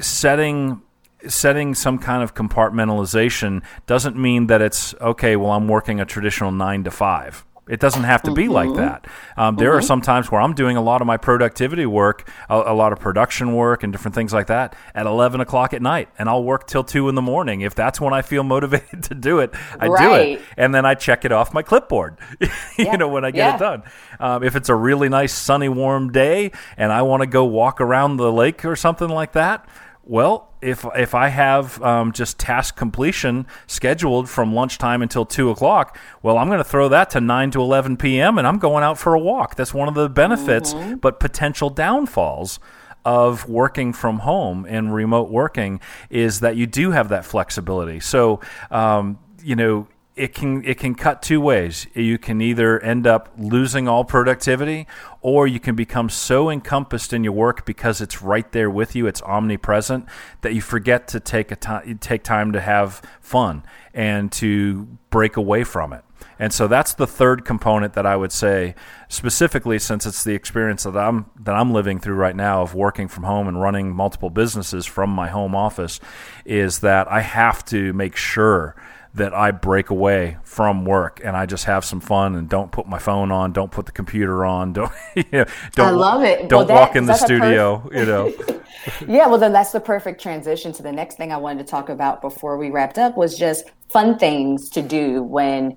setting 0.00 0.82
setting 1.26 1.74
some 1.74 1.98
kind 1.98 2.22
of 2.22 2.34
compartmentalization 2.34 3.62
doesn't 3.86 4.16
mean 4.16 4.46
that 4.46 4.62
it's 4.62 4.94
okay 5.00 5.36
well 5.36 5.50
i'm 5.50 5.68
working 5.68 6.00
a 6.00 6.04
traditional 6.04 6.52
9 6.52 6.84
to 6.84 6.90
5 6.90 7.44
it 7.68 7.80
doesn't 7.80 8.04
have 8.04 8.22
to 8.22 8.32
be 8.32 8.44
mm-hmm. 8.44 8.52
like 8.52 8.74
that. 8.74 9.06
Um, 9.36 9.56
there 9.56 9.70
mm-hmm. 9.70 9.78
are 9.78 9.82
some 9.82 10.00
times 10.00 10.30
where 10.30 10.40
I'm 10.40 10.54
doing 10.54 10.76
a 10.76 10.82
lot 10.82 11.00
of 11.00 11.06
my 11.06 11.16
productivity 11.16 11.86
work, 11.86 12.30
a, 12.48 12.56
a, 12.66 12.74
lot 12.74 12.92
of 12.92 12.98
production 12.98 13.54
work, 13.54 13.82
and 13.82 13.92
different 13.92 14.14
things 14.14 14.32
like 14.32 14.48
that 14.48 14.74
at 14.94 15.06
11 15.06 15.40
o'clock 15.40 15.74
at 15.74 15.82
night, 15.82 16.08
and 16.18 16.28
I'll 16.28 16.44
work 16.44 16.66
till 16.66 16.84
two 16.84 17.08
in 17.08 17.14
the 17.14 17.22
morning. 17.22 17.60
If 17.60 17.74
that's 17.74 18.00
when 18.00 18.12
I 18.14 18.22
feel 18.22 18.42
motivated 18.48 19.04
to 19.04 19.14
do 19.14 19.40
it, 19.40 19.54
I 19.78 19.88
right. 19.88 20.02
do 20.02 20.14
it, 20.14 20.42
and 20.56 20.74
then 20.74 20.86
I 20.86 20.94
check 20.94 21.24
it 21.24 21.32
off 21.32 21.52
my 21.54 21.62
clipboard. 21.62 22.18
you 22.40 22.48
yeah. 22.78 22.96
know 22.96 23.08
when 23.08 23.24
I 23.24 23.30
get 23.30 23.38
yeah. 23.38 23.56
it 23.56 23.58
done. 23.58 23.82
Um, 24.20 24.42
if 24.42 24.56
it's 24.56 24.68
a 24.68 24.74
really 24.74 25.08
nice 25.08 25.32
sunny 25.32 25.68
warm 25.68 26.10
day 26.12 26.52
and 26.76 26.92
I 26.92 27.02
want 27.02 27.22
to 27.22 27.26
go 27.26 27.44
walk 27.44 27.80
around 27.80 28.16
the 28.16 28.32
lake 28.32 28.64
or 28.64 28.76
something 28.76 29.08
like 29.08 29.32
that, 29.32 29.68
well, 30.04 30.47
if 30.60 30.84
if 30.96 31.14
I 31.14 31.28
have 31.28 31.80
um, 31.82 32.12
just 32.12 32.38
task 32.38 32.76
completion 32.76 33.46
scheduled 33.66 34.28
from 34.28 34.54
lunchtime 34.54 35.02
until 35.02 35.24
two 35.24 35.50
o'clock, 35.50 35.98
well, 36.22 36.38
I'm 36.38 36.48
going 36.48 36.58
to 36.58 36.64
throw 36.64 36.88
that 36.88 37.10
to 37.10 37.20
nine 37.20 37.50
to 37.52 37.60
eleven 37.60 37.96
p.m. 37.96 38.38
and 38.38 38.46
I'm 38.46 38.58
going 38.58 38.84
out 38.84 38.98
for 38.98 39.14
a 39.14 39.18
walk. 39.18 39.54
That's 39.56 39.74
one 39.74 39.88
of 39.88 39.94
the 39.94 40.08
benefits, 40.08 40.74
mm-hmm. 40.74 40.96
but 40.96 41.20
potential 41.20 41.70
downfalls 41.70 42.58
of 43.04 43.48
working 43.48 43.92
from 43.92 44.18
home 44.18 44.66
and 44.68 44.92
remote 44.92 45.30
working 45.30 45.80
is 46.10 46.40
that 46.40 46.56
you 46.56 46.66
do 46.66 46.90
have 46.90 47.08
that 47.08 47.24
flexibility. 47.24 48.00
So, 48.00 48.40
um, 48.70 49.18
you 49.42 49.56
know, 49.56 49.86
it 50.18 50.34
can 50.34 50.64
it 50.64 50.78
can 50.78 50.94
cut 50.94 51.22
two 51.22 51.40
ways. 51.40 51.86
You 51.94 52.18
can 52.18 52.40
either 52.40 52.80
end 52.80 53.06
up 53.06 53.30
losing 53.38 53.86
all 53.86 54.04
productivity, 54.04 54.86
or 55.20 55.46
you 55.46 55.60
can 55.60 55.76
become 55.76 56.10
so 56.10 56.50
encompassed 56.50 57.12
in 57.12 57.22
your 57.22 57.32
work 57.32 57.64
because 57.64 58.00
it's 58.00 58.20
right 58.20 58.50
there 58.52 58.68
with 58.68 58.96
you, 58.96 59.06
it's 59.06 59.22
omnipresent 59.22 60.06
that 60.40 60.54
you 60.54 60.60
forget 60.60 61.06
to 61.08 61.20
take 61.20 61.52
a 61.52 61.56
time 61.56 61.98
take 61.98 62.24
time 62.24 62.52
to 62.52 62.60
have 62.60 63.00
fun 63.20 63.62
and 63.94 64.32
to 64.32 64.88
break 65.10 65.36
away 65.36 65.64
from 65.64 65.92
it. 65.92 66.04
And 66.40 66.52
so 66.52 66.68
that's 66.68 66.94
the 66.94 67.06
third 67.06 67.44
component 67.44 67.94
that 67.94 68.06
I 68.06 68.16
would 68.16 68.32
say 68.32 68.74
specifically 69.08 69.78
since 69.78 70.06
it's 70.06 70.22
the 70.24 70.34
experience 70.34 70.82
that 70.82 70.96
I'm 70.96 71.26
that 71.40 71.54
I'm 71.54 71.72
living 71.72 72.00
through 72.00 72.14
right 72.14 72.36
now 72.36 72.62
of 72.62 72.74
working 72.74 73.08
from 73.08 73.24
home 73.24 73.48
and 73.48 73.60
running 73.60 73.94
multiple 73.94 74.30
businesses 74.30 74.84
from 74.84 75.10
my 75.10 75.28
home 75.28 75.54
office 75.54 76.00
is 76.44 76.80
that 76.80 77.10
I 77.10 77.20
have 77.20 77.64
to 77.66 77.92
make 77.92 78.16
sure 78.16 78.76
that 79.14 79.34
I 79.34 79.50
break 79.50 79.90
away 79.90 80.36
from 80.44 80.84
work 80.84 81.20
and 81.24 81.36
I 81.36 81.46
just 81.46 81.64
have 81.64 81.84
some 81.84 82.00
fun 82.00 82.34
and 82.34 82.48
don't 82.48 82.70
put 82.70 82.86
my 82.86 82.98
phone 82.98 83.32
on, 83.32 83.52
don't 83.52 83.70
put 83.70 83.86
the 83.86 83.92
computer 83.92 84.44
on, 84.44 84.72
don't 84.74 84.92
you 85.14 85.24
know, 85.32 85.44
don't 85.74 85.88
I 85.88 85.90
love 85.90 86.22
it. 86.22 86.48
Don't 86.48 86.68
well, 86.68 86.86
walk 86.86 86.96
in 86.96 87.06
the 87.06 87.14
studio, 87.14 87.88
you 87.92 88.04
know. 88.04 88.32
yeah, 89.08 89.26
well 89.26 89.38
then 89.38 89.52
that's 89.52 89.72
the 89.72 89.80
perfect 89.80 90.20
transition 90.20 90.72
to 90.74 90.82
the 90.82 90.92
next 90.92 91.16
thing 91.16 91.32
I 91.32 91.36
wanted 91.36 91.66
to 91.66 91.70
talk 91.70 91.88
about 91.88 92.20
before 92.20 92.56
we 92.58 92.70
wrapped 92.70 92.98
up 92.98 93.16
was 93.16 93.36
just 93.36 93.64
fun 93.88 94.18
things 94.18 94.68
to 94.70 94.82
do 94.82 95.22
when 95.22 95.76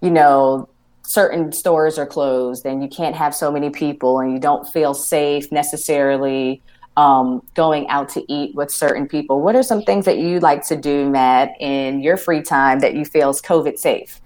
you 0.00 0.10
know 0.10 0.68
certain 1.02 1.50
stores 1.52 1.98
are 1.98 2.06
closed 2.06 2.66
and 2.66 2.82
you 2.82 2.88
can't 2.88 3.16
have 3.16 3.34
so 3.34 3.50
many 3.50 3.70
people 3.70 4.20
and 4.20 4.32
you 4.32 4.38
don't 4.38 4.68
feel 4.68 4.92
safe 4.92 5.50
necessarily 5.50 6.62
um, 6.98 7.42
going 7.54 7.88
out 7.88 8.08
to 8.10 8.30
eat 8.30 8.56
with 8.56 8.72
certain 8.72 9.06
people. 9.06 9.40
What 9.40 9.54
are 9.54 9.62
some 9.62 9.82
things 9.82 10.04
that 10.04 10.18
you 10.18 10.40
like 10.40 10.66
to 10.66 10.76
do, 10.76 11.08
Matt, 11.08 11.52
in 11.60 12.00
your 12.00 12.16
free 12.16 12.42
time 12.42 12.80
that 12.80 12.94
you 12.94 13.04
feel 13.04 13.30
is 13.30 13.40
COVID 13.40 13.78
safe? 13.78 14.20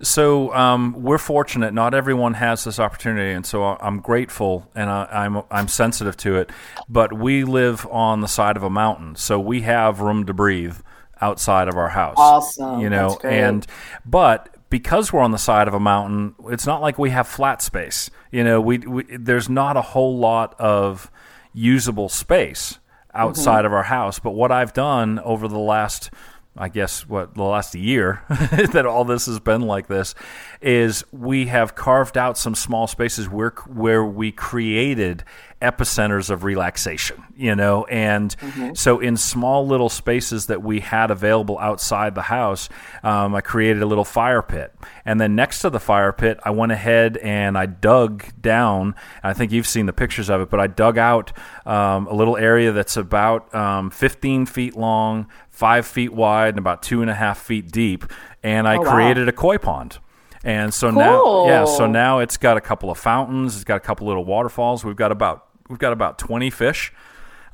So 0.00 0.52
um, 0.54 0.94
we're 1.02 1.18
fortunate. 1.18 1.74
Not 1.74 1.92
everyone 1.92 2.34
has 2.34 2.64
this 2.64 2.80
opportunity, 2.80 3.32
and 3.32 3.44
so 3.44 3.64
I'm 3.64 4.00
grateful 4.00 4.70
and 4.74 4.88
I, 4.88 5.26
am 5.26 5.36
I'm, 5.36 5.44
I'm 5.50 5.68
sensitive 5.68 6.16
to 6.18 6.36
it. 6.36 6.50
But 6.88 7.12
we 7.12 7.44
live 7.44 7.86
on 7.90 8.22
the 8.22 8.28
side 8.28 8.56
of 8.56 8.62
a 8.62 8.70
mountain, 8.70 9.16
so 9.16 9.38
we 9.38 9.60
have 9.62 10.00
room 10.00 10.24
to 10.24 10.34
breathe 10.34 10.78
outside 11.20 11.68
of 11.68 11.76
our 11.76 11.88
house. 11.88 12.16
Awesome, 12.18 12.80
you 12.80 12.88
know, 12.88 13.18
and 13.24 13.66
but 14.04 14.54
because 14.68 15.12
we're 15.12 15.20
on 15.20 15.32
the 15.32 15.38
side 15.38 15.68
of 15.68 15.74
a 15.74 15.80
mountain, 15.80 16.34
it's 16.48 16.66
not 16.66 16.80
like 16.80 16.98
we 16.98 17.10
have 17.10 17.26
flat 17.26 17.62
space. 17.62 18.10
You 18.30 18.44
know, 18.44 18.60
we, 18.60 18.78
we 18.78 19.04
there's 19.16 19.48
not 19.48 19.76
a 19.76 19.82
whole 19.82 20.18
lot 20.18 20.58
of 20.58 21.10
usable 21.56 22.08
space 22.08 22.78
outside 23.14 23.60
mm-hmm. 23.60 23.66
of 23.66 23.72
our 23.72 23.84
house. 23.84 24.18
But 24.18 24.32
what 24.32 24.52
I've 24.52 24.74
done 24.74 25.18
over 25.20 25.48
the 25.48 25.58
last 25.58 26.10
I 26.58 26.68
guess 26.68 27.06
what 27.08 27.34
the 27.34 27.42
last 27.42 27.74
year 27.74 28.22
that 28.28 28.86
all 28.86 29.04
this 29.04 29.26
has 29.26 29.38
been 29.40 29.62
like 29.62 29.88
this 29.88 30.14
is 30.60 31.04
we 31.12 31.46
have 31.46 31.74
carved 31.74 32.16
out 32.16 32.38
some 32.38 32.54
small 32.54 32.86
spaces 32.86 33.28
where 33.28 33.50
where 33.66 34.04
we 34.04 34.32
created 34.32 35.24
epicenters 35.62 36.28
of 36.28 36.44
relaxation, 36.44 37.22
you 37.34 37.54
know, 37.54 37.84
and 37.86 38.36
mm-hmm. 38.38 38.74
so 38.74 39.00
in 39.00 39.16
small 39.16 39.66
little 39.66 39.88
spaces 39.88 40.46
that 40.46 40.62
we 40.62 40.80
had 40.80 41.10
available 41.10 41.58
outside 41.58 42.14
the 42.14 42.22
house, 42.22 42.68
um, 43.02 43.34
I 43.34 43.40
created 43.40 43.82
a 43.82 43.86
little 43.86 44.04
fire 44.04 44.42
pit, 44.42 44.74
and 45.06 45.18
then 45.18 45.34
next 45.34 45.60
to 45.60 45.70
the 45.70 45.80
fire 45.80 46.12
pit, 46.12 46.38
I 46.44 46.50
went 46.50 46.72
ahead 46.72 47.16
and 47.18 47.56
I 47.56 47.66
dug 47.66 48.24
down. 48.40 48.94
I 49.22 49.32
think 49.32 49.50
you've 49.50 49.66
seen 49.66 49.86
the 49.86 49.94
pictures 49.94 50.28
of 50.28 50.42
it, 50.42 50.50
but 50.50 50.60
I 50.60 50.66
dug 50.66 50.98
out 50.98 51.32
um, 51.64 52.06
a 52.06 52.14
little 52.14 52.36
area 52.36 52.72
that's 52.72 52.98
about 52.98 53.54
um, 53.54 53.90
15 53.90 54.44
feet 54.46 54.76
long, 54.76 55.26
five 55.56 55.86
feet 55.86 56.12
wide 56.12 56.50
and 56.50 56.58
about 56.58 56.82
two 56.82 57.00
and 57.00 57.10
a 57.10 57.14
half 57.14 57.38
feet 57.38 57.70
deep, 57.70 58.04
and 58.42 58.68
I 58.68 58.76
oh, 58.76 58.84
created 58.84 59.24
wow. 59.24 59.30
a 59.30 59.32
koi 59.32 59.58
pond. 59.58 59.98
And 60.44 60.72
so 60.72 60.90
cool. 60.90 61.00
now, 61.00 61.46
yeah, 61.48 61.64
so 61.64 61.86
now 61.86 62.18
it's 62.18 62.36
got 62.36 62.58
a 62.58 62.60
couple 62.60 62.90
of 62.90 62.98
fountains, 62.98 63.56
it's 63.56 63.64
got 63.64 63.76
a 63.76 63.80
couple 63.80 64.06
little 64.06 64.24
waterfalls. 64.24 64.84
We've 64.84 64.94
got 64.94 65.10
about 65.10 65.46
we've 65.70 65.78
got 65.78 65.94
about 65.94 66.18
twenty 66.18 66.50
fish 66.50 66.92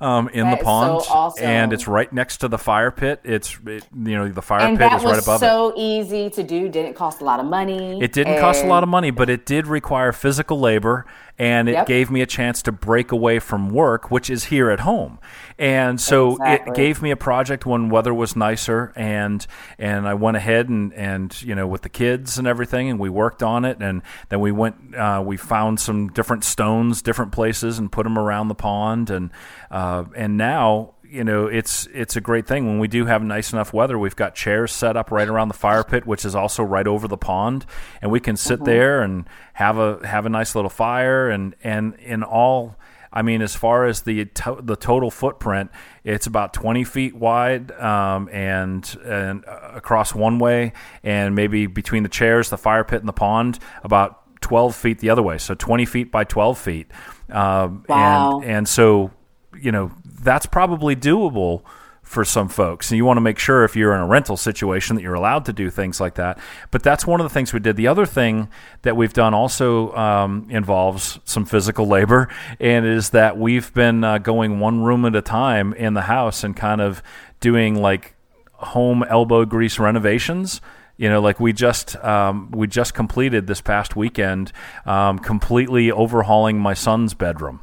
um, 0.03 0.29
in 0.31 0.45
that 0.45 0.59
the 0.59 0.65
pond, 0.65 1.03
so 1.05 1.13
awesome. 1.13 1.45
and 1.45 1.73
it's 1.73 1.87
right 1.87 2.13
next 2.13 2.39
to 2.39 2.49
the 2.49 2.59
fire 2.59 2.91
pit. 2.91 3.21
It's 3.23 3.57
it, 3.67 3.87
you 3.95 4.17
know 4.17 4.29
the 4.29 4.43
fire 4.43 4.67
and 4.67 4.77
pit 4.77 4.93
is 4.93 5.05
right 5.05 5.23
above 5.23 5.41
so 5.41 5.69
it. 5.69 5.73
So 5.73 5.75
easy 5.77 6.31
to 6.31 6.43
do. 6.43 6.69
Didn't 6.69 6.95
cost 6.95 7.21
a 7.21 7.25
lot 7.25 7.39
of 7.39 7.47
money. 7.47 8.03
It 8.03 8.13
didn't 8.13 8.35
and... 8.35 8.41
cost 8.41 8.65
a 8.65 8.67
lot 8.67 8.83
of 8.83 8.89
money, 8.89 9.11
but 9.11 9.31
it 9.31 9.47
did 9.47 9.67
require 9.67 10.13
physical 10.13 10.59
labor, 10.59 11.07
and 11.39 11.69
it 11.69 11.73
yep. 11.73 11.87
gave 11.87 12.11
me 12.11 12.21
a 12.21 12.27
chance 12.27 12.63
to 12.63 12.73
break 12.73 13.13
away 13.13 13.39
from 13.39 13.71
work, 13.71 14.11
which 14.11 14.29
is 14.29 14.45
here 14.45 14.71
at 14.71 14.81
home. 14.81 15.19
And 15.59 16.01
so 16.01 16.33
exactly. 16.33 16.73
it 16.73 16.77
gave 16.77 17.03
me 17.03 17.11
a 17.11 17.17
project 17.17 17.67
when 17.67 17.89
weather 17.89 18.13
was 18.13 18.35
nicer, 18.35 18.93
and 18.97 19.47
and 19.79 20.09
I 20.09 20.15
went 20.15 20.37
ahead 20.37 20.69
and 20.69 20.93
and 20.95 21.41
you 21.43 21.55
know 21.55 21.67
with 21.67 21.83
the 21.83 21.89
kids 21.89 22.39
and 22.39 22.47
everything, 22.49 22.91
and 22.91 22.99
we 22.99 23.09
worked 23.09 23.43
on 23.43 23.65
it, 23.65 23.79
and 23.81 24.03
then 24.29 24.41
we 24.41 24.51
went 24.51 24.95
uh, 24.97 25.23
we 25.25 25.37
found 25.37 25.79
some 25.79 26.09
different 26.09 26.43
stones, 26.43 27.03
different 27.03 27.33
places, 27.33 27.79
and 27.79 27.93
put 27.93 28.03
them 28.05 28.19
around 28.19 28.49
the 28.49 28.55
pond, 28.55 29.11
and 29.11 29.31
uh, 29.71 29.92
and 30.15 30.37
now 30.37 30.95
you 31.13 31.23
know 31.23 31.47
it's 31.47 31.87
it's 31.93 32.17
a 32.17 32.21
great 32.21 32.47
thing 32.47 32.67
when 32.67 32.79
we 32.79 32.89
do 32.89 33.05
have 33.05 33.23
nice 33.23 33.53
enough 33.53 33.73
weather. 33.73 33.99
We've 33.99 34.17
got 34.17 34.35
chairs 34.35 34.73
set 34.73 34.97
up 34.97 35.11
right 35.11 35.29
around 35.29 35.49
the 35.49 35.55
fire 35.55 35.85
pit, 35.85 36.07
which 36.07 36.25
is 36.25 36.35
also 36.35 36.63
right 36.63 36.87
over 36.87 37.07
the 37.07 37.19
pond, 37.19 37.67
and 38.01 38.11
we 38.11 38.19
can 38.19 38.37
sit 38.37 38.57
mm-hmm. 38.57 38.65
there 38.65 39.03
and 39.03 39.29
have 39.53 39.77
a 39.77 40.05
have 40.07 40.25
a 40.25 40.31
nice 40.31 40.55
little 40.55 40.71
fire. 40.71 41.29
And 41.29 41.55
and 41.63 41.95
in 41.97 42.23
all, 42.23 42.79
I 43.13 43.21
mean, 43.21 43.43
as 43.43 43.55
far 43.55 43.85
as 43.85 44.03
the 44.03 44.25
to- 44.25 44.61
the 44.63 44.75
total 44.75 45.11
footprint, 45.11 45.71
it's 46.03 46.27
about 46.27 46.55
20 46.55 46.83
feet 46.85 47.15
wide 47.15 47.73
um, 47.73 48.31
and 48.33 48.97
and 49.05 49.45
uh, 49.45 49.73
across 49.75 50.15
one 50.15 50.39
way, 50.39 50.73
and 51.03 51.35
maybe 51.35 51.67
between 51.67 52.05
the 52.05 52.09
chairs, 52.09 52.49
the 52.49 52.59
fire 52.59 52.85
pit, 52.85 53.01
and 53.01 53.09
the 53.09 53.13
pond, 53.13 53.59
about 53.85 54.41
12 54.41 54.75
feet 54.75 54.99
the 55.01 55.11
other 55.11 55.23
way. 55.23 55.37
So 55.37 55.55
20 55.55 55.85
feet 55.85 56.11
by 56.11 56.25
12 56.25 56.59
feet. 56.59 56.91
Um, 57.29 57.85
wow. 57.87 58.41
And 58.41 58.51
and 58.51 58.69
so 58.69 59.11
you 59.61 59.73
know 59.73 59.93
that's 60.05 60.47
probably 60.47 60.97
doable 60.97 61.63
for 62.03 62.25
some 62.25 62.49
folks. 62.49 62.91
And 62.91 62.97
you 62.99 63.05
want 63.05 63.17
to 63.17 63.23
make 63.23 63.39
sure 63.39 63.65
if 63.65 63.75
you're 63.75 63.95
in 63.95 64.01
a 64.01 64.07
rental 64.07 64.37
situation 64.37 64.97
that 64.97 65.03
you're 65.03 65.15
allowed 65.15 65.47
to 65.47 65.53
do 65.53 65.71
things 65.71 66.01
like 66.01 66.17
that. 66.17 66.39
But 66.71 66.83
that's 66.83 67.07
one 67.07 67.21
of 67.21 67.25
the 67.25 67.33
things 67.33 67.53
we 67.53 67.61
did. 67.61 67.77
The 67.77 67.87
other 67.87 68.05
thing 68.05 68.49
that 68.83 68.97
we've 68.97 69.13
done 69.13 69.33
also 69.33 69.95
um, 69.97 70.47
involves 70.51 71.21
some 71.25 71.47
physical 71.47 71.87
labor, 71.87 72.29
and 72.61 72.85
is 72.85 73.11
that 73.11 73.39
we've 73.39 73.73
been 73.73 74.05
uh, 74.05 74.19
going 74.19 74.61
one 74.61 74.83
room 74.83 75.05
at 75.07 75.15
a 75.15 75.23
time 75.23 75.73
in 75.75 75.95
the 75.95 76.03
house 76.03 76.45
and 76.45 76.57
kind 76.57 76.81
of 76.81 77.03
doing 77.41 77.81
like 77.81 78.15
home 78.55 79.05
elbow 79.09 79.45
grease 79.45 79.81
renovations 79.81 80.61
you 80.97 81.09
know 81.09 81.21
like 81.21 81.41
we 81.41 81.53
just 81.53 81.97
um, 81.97 82.49
we 82.53 82.69
just 82.69 82.95
completed 82.95 83.49
this 83.49 83.61
past 83.61 83.97
weekend 83.97 84.53
um, 84.87 85.19
completely 85.19 85.91
overhauling 85.91 86.61
my 86.61 86.73
son's 86.73 87.13
bedroom 87.13 87.61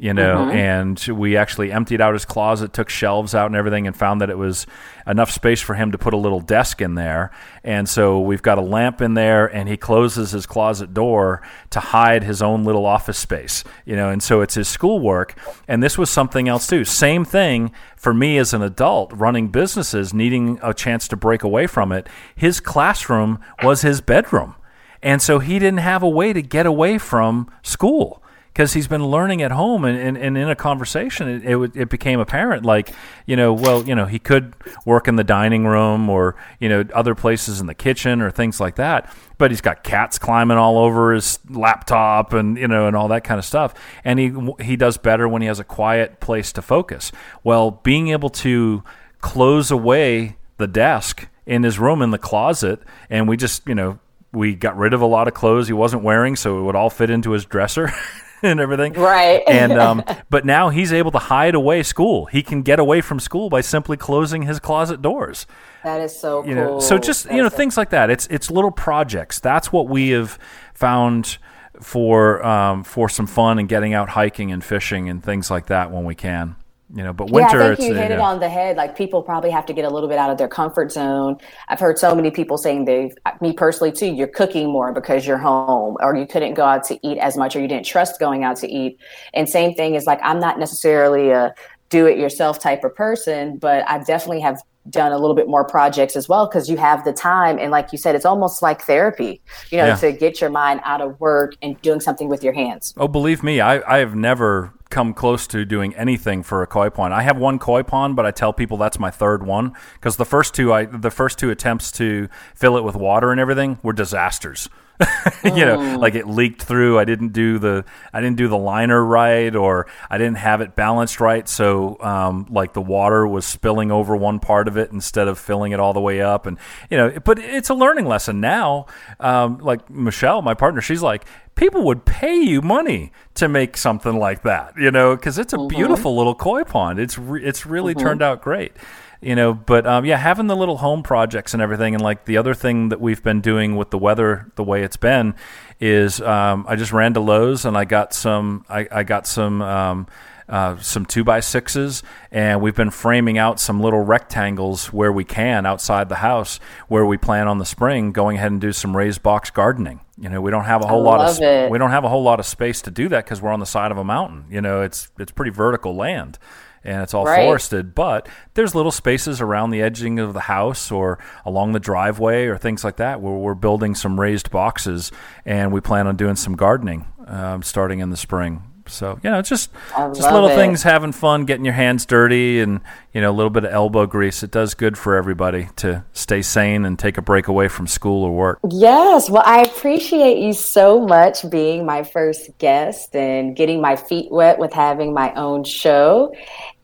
you 0.00 0.14
know, 0.14 0.46
mm-hmm. 0.46 0.56
and 0.56 1.06
we 1.18 1.36
actually 1.36 1.70
emptied 1.70 2.00
out 2.00 2.14
his 2.14 2.24
closet, 2.24 2.72
took 2.72 2.88
shelves 2.88 3.34
out 3.34 3.46
and 3.48 3.54
everything, 3.54 3.86
and 3.86 3.94
found 3.94 4.22
that 4.22 4.30
it 4.30 4.38
was 4.38 4.66
enough 5.06 5.30
space 5.30 5.60
for 5.60 5.74
him 5.74 5.92
to 5.92 5.98
put 5.98 6.14
a 6.14 6.16
little 6.16 6.40
desk 6.40 6.80
in 6.80 6.94
there. 6.94 7.30
And 7.62 7.86
so 7.86 8.18
we've 8.18 8.40
got 8.40 8.56
a 8.56 8.62
lamp 8.62 9.02
in 9.02 9.12
there, 9.12 9.46
and 9.46 9.68
he 9.68 9.76
closes 9.76 10.30
his 10.30 10.46
closet 10.46 10.94
door 10.94 11.42
to 11.68 11.80
hide 11.80 12.24
his 12.24 12.40
own 12.40 12.64
little 12.64 12.86
office 12.86 13.18
space, 13.18 13.62
you 13.84 13.94
know, 13.94 14.08
and 14.08 14.22
so 14.22 14.40
it's 14.40 14.54
his 14.54 14.68
schoolwork. 14.68 15.38
And 15.68 15.82
this 15.82 15.98
was 15.98 16.08
something 16.08 16.48
else 16.48 16.66
too. 16.66 16.86
Same 16.86 17.26
thing 17.26 17.70
for 17.94 18.14
me 18.14 18.38
as 18.38 18.54
an 18.54 18.62
adult 18.62 19.12
running 19.12 19.48
businesses, 19.48 20.14
needing 20.14 20.58
a 20.62 20.72
chance 20.72 21.08
to 21.08 21.16
break 21.16 21.42
away 21.42 21.66
from 21.66 21.92
it. 21.92 22.08
His 22.34 22.58
classroom 22.58 23.38
was 23.62 23.82
his 23.82 24.00
bedroom. 24.00 24.54
And 25.02 25.20
so 25.20 25.40
he 25.40 25.58
didn't 25.58 25.80
have 25.80 26.02
a 26.02 26.08
way 26.08 26.32
to 26.32 26.40
get 26.40 26.64
away 26.64 26.96
from 26.96 27.50
school 27.62 28.19
because 28.52 28.72
he's 28.72 28.88
been 28.88 29.06
learning 29.06 29.42
at 29.42 29.50
home 29.50 29.84
and, 29.84 29.98
and, 29.98 30.16
and 30.16 30.36
in 30.36 30.48
a 30.48 30.56
conversation 30.56 31.28
it, 31.28 31.44
it, 31.44 31.76
it, 31.76 31.88
became 31.88 32.20
apparent 32.20 32.64
like 32.64 32.92
you 33.26 33.36
know 33.36 33.52
well 33.52 33.84
you 33.84 33.94
know 33.94 34.06
he 34.06 34.18
could 34.18 34.54
work 34.84 35.06
in 35.06 35.16
the 35.16 35.24
dining 35.24 35.64
room 35.64 36.10
or 36.10 36.36
you 36.58 36.68
know 36.68 36.84
other 36.94 37.14
places 37.14 37.60
in 37.60 37.66
the 37.66 37.74
kitchen 37.74 38.20
or 38.20 38.30
things 38.30 38.60
like 38.60 38.76
that 38.76 39.12
but 39.40 39.50
he's 39.50 39.62
got 39.62 39.82
cats 39.82 40.18
climbing 40.18 40.58
all 40.58 40.76
over 40.76 41.14
his 41.14 41.38
laptop 41.48 42.34
and 42.34 42.58
you 42.58 42.68
know 42.68 42.86
and 42.86 42.94
all 42.94 43.08
that 43.08 43.24
kind 43.24 43.38
of 43.38 43.44
stuff. 43.44 43.72
And 44.04 44.18
he 44.18 44.32
he 44.60 44.76
does 44.76 44.98
better 44.98 45.26
when 45.26 45.40
he 45.40 45.48
has 45.48 45.58
a 45.58 45.64
quiet 45.64 46.20
place 46.20 46.52
to 46.52 46.62
focus. 46.62 47.10
Well 47.42 47.70
being 47.70 48.08
able 48.08 48.28
to 48.28 48.84
close 49.22 49.70
away 49.70 50.36
the 50.58 50.66
desk 50.66 51.26
in 51.46 51.62
his 51.62 51.78
room 51.78 52.02
in 52.02 52.10
the 52.10 52.18
closet 52.18 52.80
and 53.08 53.26
we 53.26 53.36
just 53.38 53.66
you 53.66 53.74
know 53.74 53.98
we 54.30 54.54
got 54.54 54.76
rid 54.76 54.92
of 54.92 55.00
a 55.00 55.06
lot 55.06 55.26
of 55.26 55.32
clothes 55.32 55.66
he 55.66 55.72
wasn't 55.72 56.02
wearing 56.02 56.36
so 56.36 56.58
it 56.58 56.62
would 56.62 56.76
all 56.76 56.90
fit 56.90 57.08
into 57.08 57.30
his 57.30 57.46
dresser 57.46 57.90
and 58.42 58.60
everything. 58.60 58.92
Right. 58.94 59.42
and 59.46 59.72
um, 59.72 60.02
but 60.30 60.44
now 60.44 60.68
he's 60.70 60.92
able 60.92 61.10
to 61.12 61.18
hide 61.18 61.54
away 61.54 61.82
school. 61.82 62.26
He 62.26 62.42
can 62.42 62.62
get 62.62 62.78
away 62.78 63.00
from 63.00 63.20
school 63.20 63.48
by 63.50 63.60
simply 63.60 63.96
closing 63.96 64.42
his 64.42 64.58
closet 64.60 65.02
doors. 65.02 65.46
That 65.84 66.00
is 66.00 66.18
so 66.18 66.44
you 66.44 66.54
cool. 66.54 66.64
know 66.64 66.80
so 66.80 66.98
just 66.98 67.24
That 67.24 67.34
you 67.36 67.42
know 67.42 67.48
so- 67.48 67.56
things 67.56 67.76
like 67.76 67.90
that 67.90 68.10
it's 68.10 68.26
it's 68.26 68.50
little 68.50 68.70
projects 68.70 69.38
that's 69.40 69.72
what 69.72 69.88
we 69.88 70.10
have 70.10 70.38
found 70.74 71.38
for 71.80 72.44
um, 72.44 72.84
for 72.84 73.08
some 73.08 73.26
fun 73.26 73.58
and 73.58 73.66
getting 73.68 73.94
out 73.94 74.10
hiking 74.10 74.52
and 74.52 74.62
fishing 74.62 75.08
and 75.08 75.24
things 75.24 75.50
like 75.50 75.66
that 75.66 75.90
when 75.90 76.04
we 76.04 76.14
can 76.14 76.56
you 76.94 77.02
know 77.02 77.12
but 77.12 77.30
winter 77.30 77.58
yeah, 77.58 77.70
I 77.70 77.74
think 77.74 77.88
you 77.88 77.94
hit 77.94 78.10
it 78.10 78.16
know, 78.16 78.22
on 78.22 78.40
the 78.40 78.48
head. 78.48 78.76
Like 78.76 78.96
people 78.96 79.22
probably 79.22 79.50
have 79.50 79.66
to 79.66 79.72
get 79.72 79.84
a 79.84 79.90
little 79.90 80.08
bit 80.08 80.18
out 80.18 80.30
of 80.30 80.38
their 80.38 80.48
comfort 80.48 80.90
zone. 80.92 81.36
I've 81.68 81.80
heard 81.80 81.98
so 81.98 82.14
many 82.14 82.30
people 82.30 82.58
saying 82.58 82.84
they, 82.84 83.12
me 83.40 83.52
personally 83.52 83.92
too, 83.92 84.06
you're 84.06 84.26
cooking 84.26 84.70
more 84.70 84.92
because 84.92 85.26
you're 85.26 85.38
home, 85.38 85.96
or 86.00 86.16
you 86.16 86.26
couldn't 86.26 86.54
go 86.54 86.64
out 86.64 86.84
to 86.84 86.98
eat 87.06 87.18
as 87.18 87.36
much, 87.36 87.54
or 87.54 87.60
you 87.60 87.68
didn't 87.68 87.86
trust 87.86 88.18
going 88.18 88.44
out 88.44 88.56
to 88.56 88.68
eat. 88.68 88.98
And 89.34 89.48
same 89.48 89.74
thing 89.74 89.94
is 89.94 90.06
like 90.06 90.20
I'm 90.22 90.40
not 90.40 90.58
necessarily 90.58 91.30
a 91.30 91.54
do-it-yourself 91.90 92.60
type 92.60 92.84
of 92.84 92.94
person, 92.94 93.58
but 93.58 93.88
I 93.88 93.98
definitely 93.98 94.40
have 94.40 94.62
done 94.88 95.12
a 95.12 95.18
little 95.18 95.36
bit 95.36 95.46
more 95.46 95.64
projects 95.64 96.16
as 96.16 96.28
well 96.28 96.46
because 96.48 96.68
you 96.70 96.76
have 96.78 97.04
the 97.04 97.12
time 97.12 97.58
and 97.58 97.70
like 97.70 97.92
you 97.92 97.98
said 97.98 98.14
it's 98.14 98.24
almost 98.24 98.62
like 98.62 98.80
therapy 98.82 99.40
you 99.70 99.76
know 99.76 99.86
Yeah. 99.88 99.94
to 99.96 100.10
get 100.10 100.40
your 100.40 100.48
mind 100.48 100.80
out 100.84 101.02
of 101.02 101.20
work 101.20 101.54
and 101.60 101.80
doing 101.82 102.00
something 102.00 102.28
with 102.30 102.42
your 102.42 102.54
hands. 102.54 102.94
Oh 102.96 103.06
believe 103.06 103.42
me 103.42 103.60
I, 103.60 103.96
I 103.96 103.98
have 103.98 104.14
never 104.14 104.72
come 104.88 105.12
close 105.12 105.46
to 105.48 105.64
doing 105.66 105.94
anything 105.94 106.42
for 106.42 106.62
a 106.62 106.66
koi 106.66 106.88
pond. 106.90 107.12
I 107.14 107.22
have 107.22 107.36
one 107.36 107.58
koi 107.58 107.82
pond 107.82 108.16
but 108.16 108.24
i 108.24 108.30
tell 108.30 108.52
people 108.54 108.78
that's 108.78 108.98
my 108.98 109.10
third 109.10 109.44
one 109.44 109.72
because 109.94 110.16
the 110.16 110.24
first 110.24 110.54
two 110.54 110.72
i 110.72 110.86
the 110.86 111.10
first 111.10 111.38
two 111.38 111.50
attempts 111.50 111.92
to 111.92 112.28
fill 112.54 112.76
it 112.78 112.82
with 112.82 112.96
water 112.96 113.30
and 113.32 113.38
everything 113.40 113.78
were 113.82 113.92
disasters 113.92 114.68
you 115.44 115.64
know 115.64 115.98
like 115.98 116.14
it 116.14 116.26
leaked 116.26 116.62
through. 116.62 116.98
I 116.98 117.04
didn't 117.04 117.32
do 117.32 117.58
the 117.58 117.84
i 118.12 118.20
didn't 118.20 118.36
do 118.36 118.48
the 118.48 118.58
liner 118.58 119.04
right 119.04 119.54
or 119.54 119.86
i 120.10 120.18
didn't 120.18 120.36
have 120.36 120.60
it 120.60 120.76
balanced 120.76 121.20
right. 121.20 121.48
So 121.48 121.98
um, 122.00 122.46
like 122.50 122.72
the 122.72 122.82
water 122.82 123.26
was 123.26 123.46
spilling 123.46 123.90
over 123.90 124.16
one 124.16 124.40
part 124.40 124.68
of 124.68 124.76
it 124.76 124.90
instead 124.92 125.28
of 125.28 125.38
filling 125.38 125.72
it 125.72 125.80
all 125.80 125.92
the 125.92 126.00
way 126.00 126.20
up. 126.20 126.46
And 126.46 126.58
you 126.90 126.96
know 126.96 127.18
but 127.24 127.38
it's 127.38 127.70
a 127.70 127.74
learning 127.74 128.06
lesson 128.06 128.40
now. 128.40 128.86
Um, 129.18 129.58
like 129.58 129.88
michelle 129.90 130.42
my 130.42 130.54
partner 130.54 130.80
she's 130.80 131.02
like 131.02 131.24
people 131.54 131.82
would 131.84 132.04
pay 132.04 132.36
you 132.36 132.62
money 132.62 133.12
to 133.34 133.48
make 133.48 133.76
something 133.76 134.18
like 134.18 134.42
that 134.42 134.72
you 134.78 134.90
know 134.90 135.16
because 135.16 135.38
it's 135.38 135.52
a 135.52 135.66
beautiful 135.66 136.16
little 136.16 136.34
koi 136.34 136.64
pond. 136.64 136.98
It's 136.98 137.18
re- 137.18 137.44
it's 137.44 137.66
really 137.66 137.94
turned 137.94 138.22
out 138.22 138.42
great 138.42 138.72
you 139.20 139.34
know 139.34 139.52
but 139.52 139.86
um, 139.86 140.04
yeah 140.04 140.16
having 140.16 140.46
the 140.46 140.56
little 140.56 140.78
home 140.78 141.02
projects 141.02 141.52
and 141.52 141.62
everything 141.62 141.94
and 141.94 142.02
like 142.02 142.24
the 142.24 142.36
other 142.36 142.54
thing 142.54 142.88
that 142.88 143.00
we've 143.00 143.22
been 143.22 143.40
doing 143.40 143.76
with 143.76 143.90
the 143.90 143.98
weather 143.98 144.50
the 144.56 144.64
way 144.64 144.82
it's 144.82 144.96
been 144.96 145.34
is 145.78 146.20
um, 146.22 146.64
i 146.68 146.76
just 146.76 146.92
ran 146.92 147.14
to 147.14 147.20
lowes 147.20 147.64
and 147.64 147.76
i 147.76 147.84
got 147.84 148.12
some 148.14 148.64
i, 148.68 148.86
I 148.90 149.02
got 149.02 149.26
some 149.26 149.62
um, 149.62 150.06
uh, 150.50 150.76
some 150.80 151.06
two 151.06 151.22
by 151.22 151.38
sixes, 151.38 152.02
and 152.32 152.60
we've 152.60 152.74
been 152.74 152.90
framing 152.90 153.38
out 153.38 153.60
some 153.60 153.80
little 153.80 154.00
rectangles 154.00 154.92
where 154.92 155.12
we 155.12 155.24
can 155.24 155.64
outside 155.64 156.08
the 156.08 156.16
house, 156.16 156.58
where 156.88 157.06
we 157.06 157.16
plan 157.16 157.46
on 157.46 157.58
the 157.58 157.64
spring 157.64 158.10
going 158.10 158.36
ahead 158.36 158.50
and 158.50 158.60
do 158.60 158.72
some 158.72 158.96
raised 158.96 159.22
box 159.22 159.50
gardening. 159.50 160.00
You 160.18 160.28
know, 160.28 160.40
we 160.40 160.50
don't 160.50 160.64
have 160.64 160.82
a 160.82 160.88
whole 160.88 161.04
lot 161.04 161.20
of 161.20 161.40
it. 161.40 161.70
we 161.70 161.78
don't 161.78 161.92
have 161.92 162.02
a 162.02 162.08
whole 162.08 162.24
lot 162.24 162.40
of 162.40 162.46
space 162.46 162.82
to 162.82 162.90
do 162.90 163.08
that 163.10 163.24
because 163.24 163.40
we're 163.40 163.52
on 163.52 163.60
the 163.60 163.66
side 163.66 163.92
of 163.92 163.96
a 163.96 164.02
mountain. 164.02 164.44
You 164.50 164.60
know, 164.60 164.82
it's 164.82 165.08
it's 165.20 165.30
pretty 165.30 165.52
vertical 165.52 165.94
land. 165.94 166.36
And 166.82 167.02
it's 167.02 167.12
all 167.12 167.26
Right. 167.26 167.44
forested, 167.44 167.94
but 167.94 168.26
there's 168.54 168.74
little 168.74 168.90
spaces 168.92 169.40
around 169.40 169.70
the 169.70 169.82
edging 169.82 170.18
of 170.18 170.32
the 170.32 170.40
house 170.40 170.90
or 170.90 171.18
along 171.44 171.72
the 171.72 171.80
driveway 171.80 172.46
or 172.46 172.56
things 172.56 172.84
like 172.84 172.96
that 172.96 173.20
where 173.20 173.34
we're 173.34 173.54
building 173.54 173.94
some 173.94 174.18
raised 174.18 174.50
boxes, 174.50 175.12
and 175.44 175.72
we 175.72 175.80
plan 175.80 176.06
on 176.06 176.16
doing 176.16 176.36
some 176.36 176.56
gardening 176.56 177.04
um, 177.26 177.62
starting 177.62 178.00
in 178.00 178.10
the 178.10 178.16
spring. 178.16 178.62
So 178.90 179.18
you 179.22 179.30
know, 179.30 179.42
just 179.42 179.70
just 179.96 180.32
little 180.32 180.48
it. 180.48 180.54
things, 180.54 180.82
having 180.82 181.12
fun, 181.12 181.44
getting 181.44 181.64
your 181.64 181.74
hands 181.74 182.06
dirty, 182.06 182.60
and 182.60 182.80
you 183.12 183.20
know, 183.20 183.30
a 183.30 183.32
little 183.32 183.50
bit 183.50 183.64
of 183.64 183.72
elbow 183.72 184.06
grease. 184.06 184.42
It 184.42 184.50
does 184.50 184.74
good 184.74 184.96
for 184.96 185.16
everybody 185.16 185.68
to 185.76 186.04
stay 186.12 186.42
sane 186.42 186.84
and 186.84 186.98
take 186.98 187.18
a 187.18 187.22
break 187.22 187.48
away 187.48 187.68
from 187.68 187.86
school 187.86 188.24
or 188.24 188.34
work. 188.34 188.60
Yes, 188.70 189.28
well, 189.28 189.42
I 189.44 189.62
appreciate 189.62 190.38
you 190.38 190.52
so 190.52 191.00
much 191.00 191.48
being 191.50 191.84
my 191.84 192.04
first 192.04 192.50
guest 192.58 193.16
and 193.16 193.56
getting 193.56 193.80
my 193.80 193.96
feet 193.96 194.30
wet 194.30 194.58
with 194.58 194.72
having 194.72 195.12
my 195.12 195.32
own 195.34 195.64
show. 195.64 196.34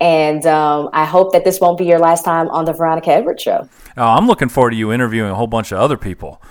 And 0.01 0.45
um, 0.47 0.91
I 0.93 1.05
hope 1.05 1.33
that 1.33 1.45
this 1.45 1.61
won't 1.61 1.79
be 1.79 1.85
your 1.85 1.99
last 1.99 2.25
time 2.25 2.49
on 2.49 2.65
the 2.65 2.73
Veronica 2.73 3.11
Edwards 3.11 3.43
show. 3.43 3.69
Oh, 3.97 4.09
I'm 4.09 4.27
looking 4.27 4.49
forward 4.49 4.71
to 4.71 4.77
you 4.77 4.93
interviewing 4.93 5.31
a 5.31 5.35
whole 5.35 5.47
bunch 5.47 5.73
of 5.73 5.79
other 5.79 5.97
people. 5.97 6.43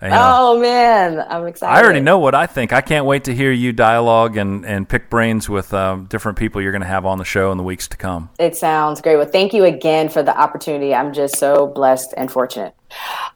Oh 0.00 0.58
man, 0.58 1.24
I'm 1.28 1.46
excited. 1.46 1.74
I 1.74 1.82
already 1.82 2.00
know 2.00 2.18
what 2.18 2.34
I 2.34 2.46
think. 2.46 2.72
I 2.72 2.80
can't 2.80 3.04
wait 3.04 3.24
to 3.24 3.34
hear 3.34 3.52
you 3.52 3.72
dialogue 3.72 4.36
and, 4.36 4.64
and 4.64 4.88
pick 4.88 5.10
brains 5.10 5.48
with 5.48 5.74
um, 5.74 6.06
different 6.06 6.38
people 6.38 6.62
you're 6.62 6.72
going 6.72 6.82
to 6.82 6.88
have 6.88 7.04
on 7.04 7.18
the 7.18 7.24
show 7.24 7.52
in 7.52 7.58
the 7.58 7.64
weeks 7.64 7.88
to 7.88 7.96
come. 7.96 8.30
It 8.38 8.56
sounds 8.56 9.02
great. 9.02 9.16
Well, 9.16 9.28
thank 9.28 9.52
you 9.52 9.64
again 9.64 10.08
for 10.08 10.22
the 10.22 10.36
opportunity. 10.38 10.94
I'm 10.94 11.12
just 11.12 11.36
so 11.36 11.66
blessed 11.66 12.14
and 12.16 12.30
fortunate. 12.30 12.74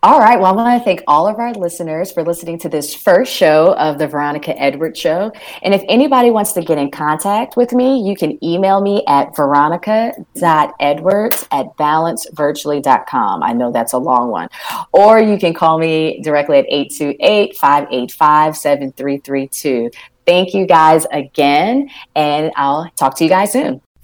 All 0.03 0.21
right. 0.21 0.38
Well, 0.38 0.47
I 0.47 0.53
want 0.53 0.81
to 0.81 0.85
thank 0.85 1.03
all 1.07 1.27
of 1.27 1.38
our 1.38 1.55
listeners 1.55 2.12
for 2.12 2.23
listening 2.23 2.59
to 2.61 2.69
this 2.69 2.95
first 2.95 3.33
show 3.33 3.75
of 3.77 3.99
the 3.99 4.07
Veronica 4.07 4.57
Edwards 4.61 5.01
Show. 5.01 5.33
And 5.62 5.73
if 5.75 5.83
anybody 5.88 6.31
wants 6.31 6.53
to 6.53 6.62
get 6.62 6.79
in 6.79 6.90
contact 6.90 7.57
with 7.57 7.73
me, 7.73 8.03
you 8.03 8.14
can 8.16 8.42
email 8.45 8.81
me 8.81 9.03
at 9.09 9.35
veronica.edwards 9.35 11.49
at 11.51 11.77
balancevirtually.com. 11.77 13.42
I 13.42 13.53
know 13.53 13.73
that's 13.73 13.95
a 13.95 13.99
long 13.99 14.31
one. 14.31 14.49
Or 14.92 15.21
you 15.21 15.38
can 15.38 15.55
call 15.55 15.79
me 15.79 16.21
directly 16.23 16.59
at 16.59 16.66
828 16.69 17.57
585 17.57 18.57
7332. 18.57 19.90
Thank 20.27 20.55
you 20.55 20.66
guys 20.66 21.07
again, 21.12 21.88
and 22.16 22.51
I'll 22.57 22.90
talk 22.97 23.16
to 23.19 23.25
you 23.25 23.31
guys 23.31 23.53
soon. 23.53 23.81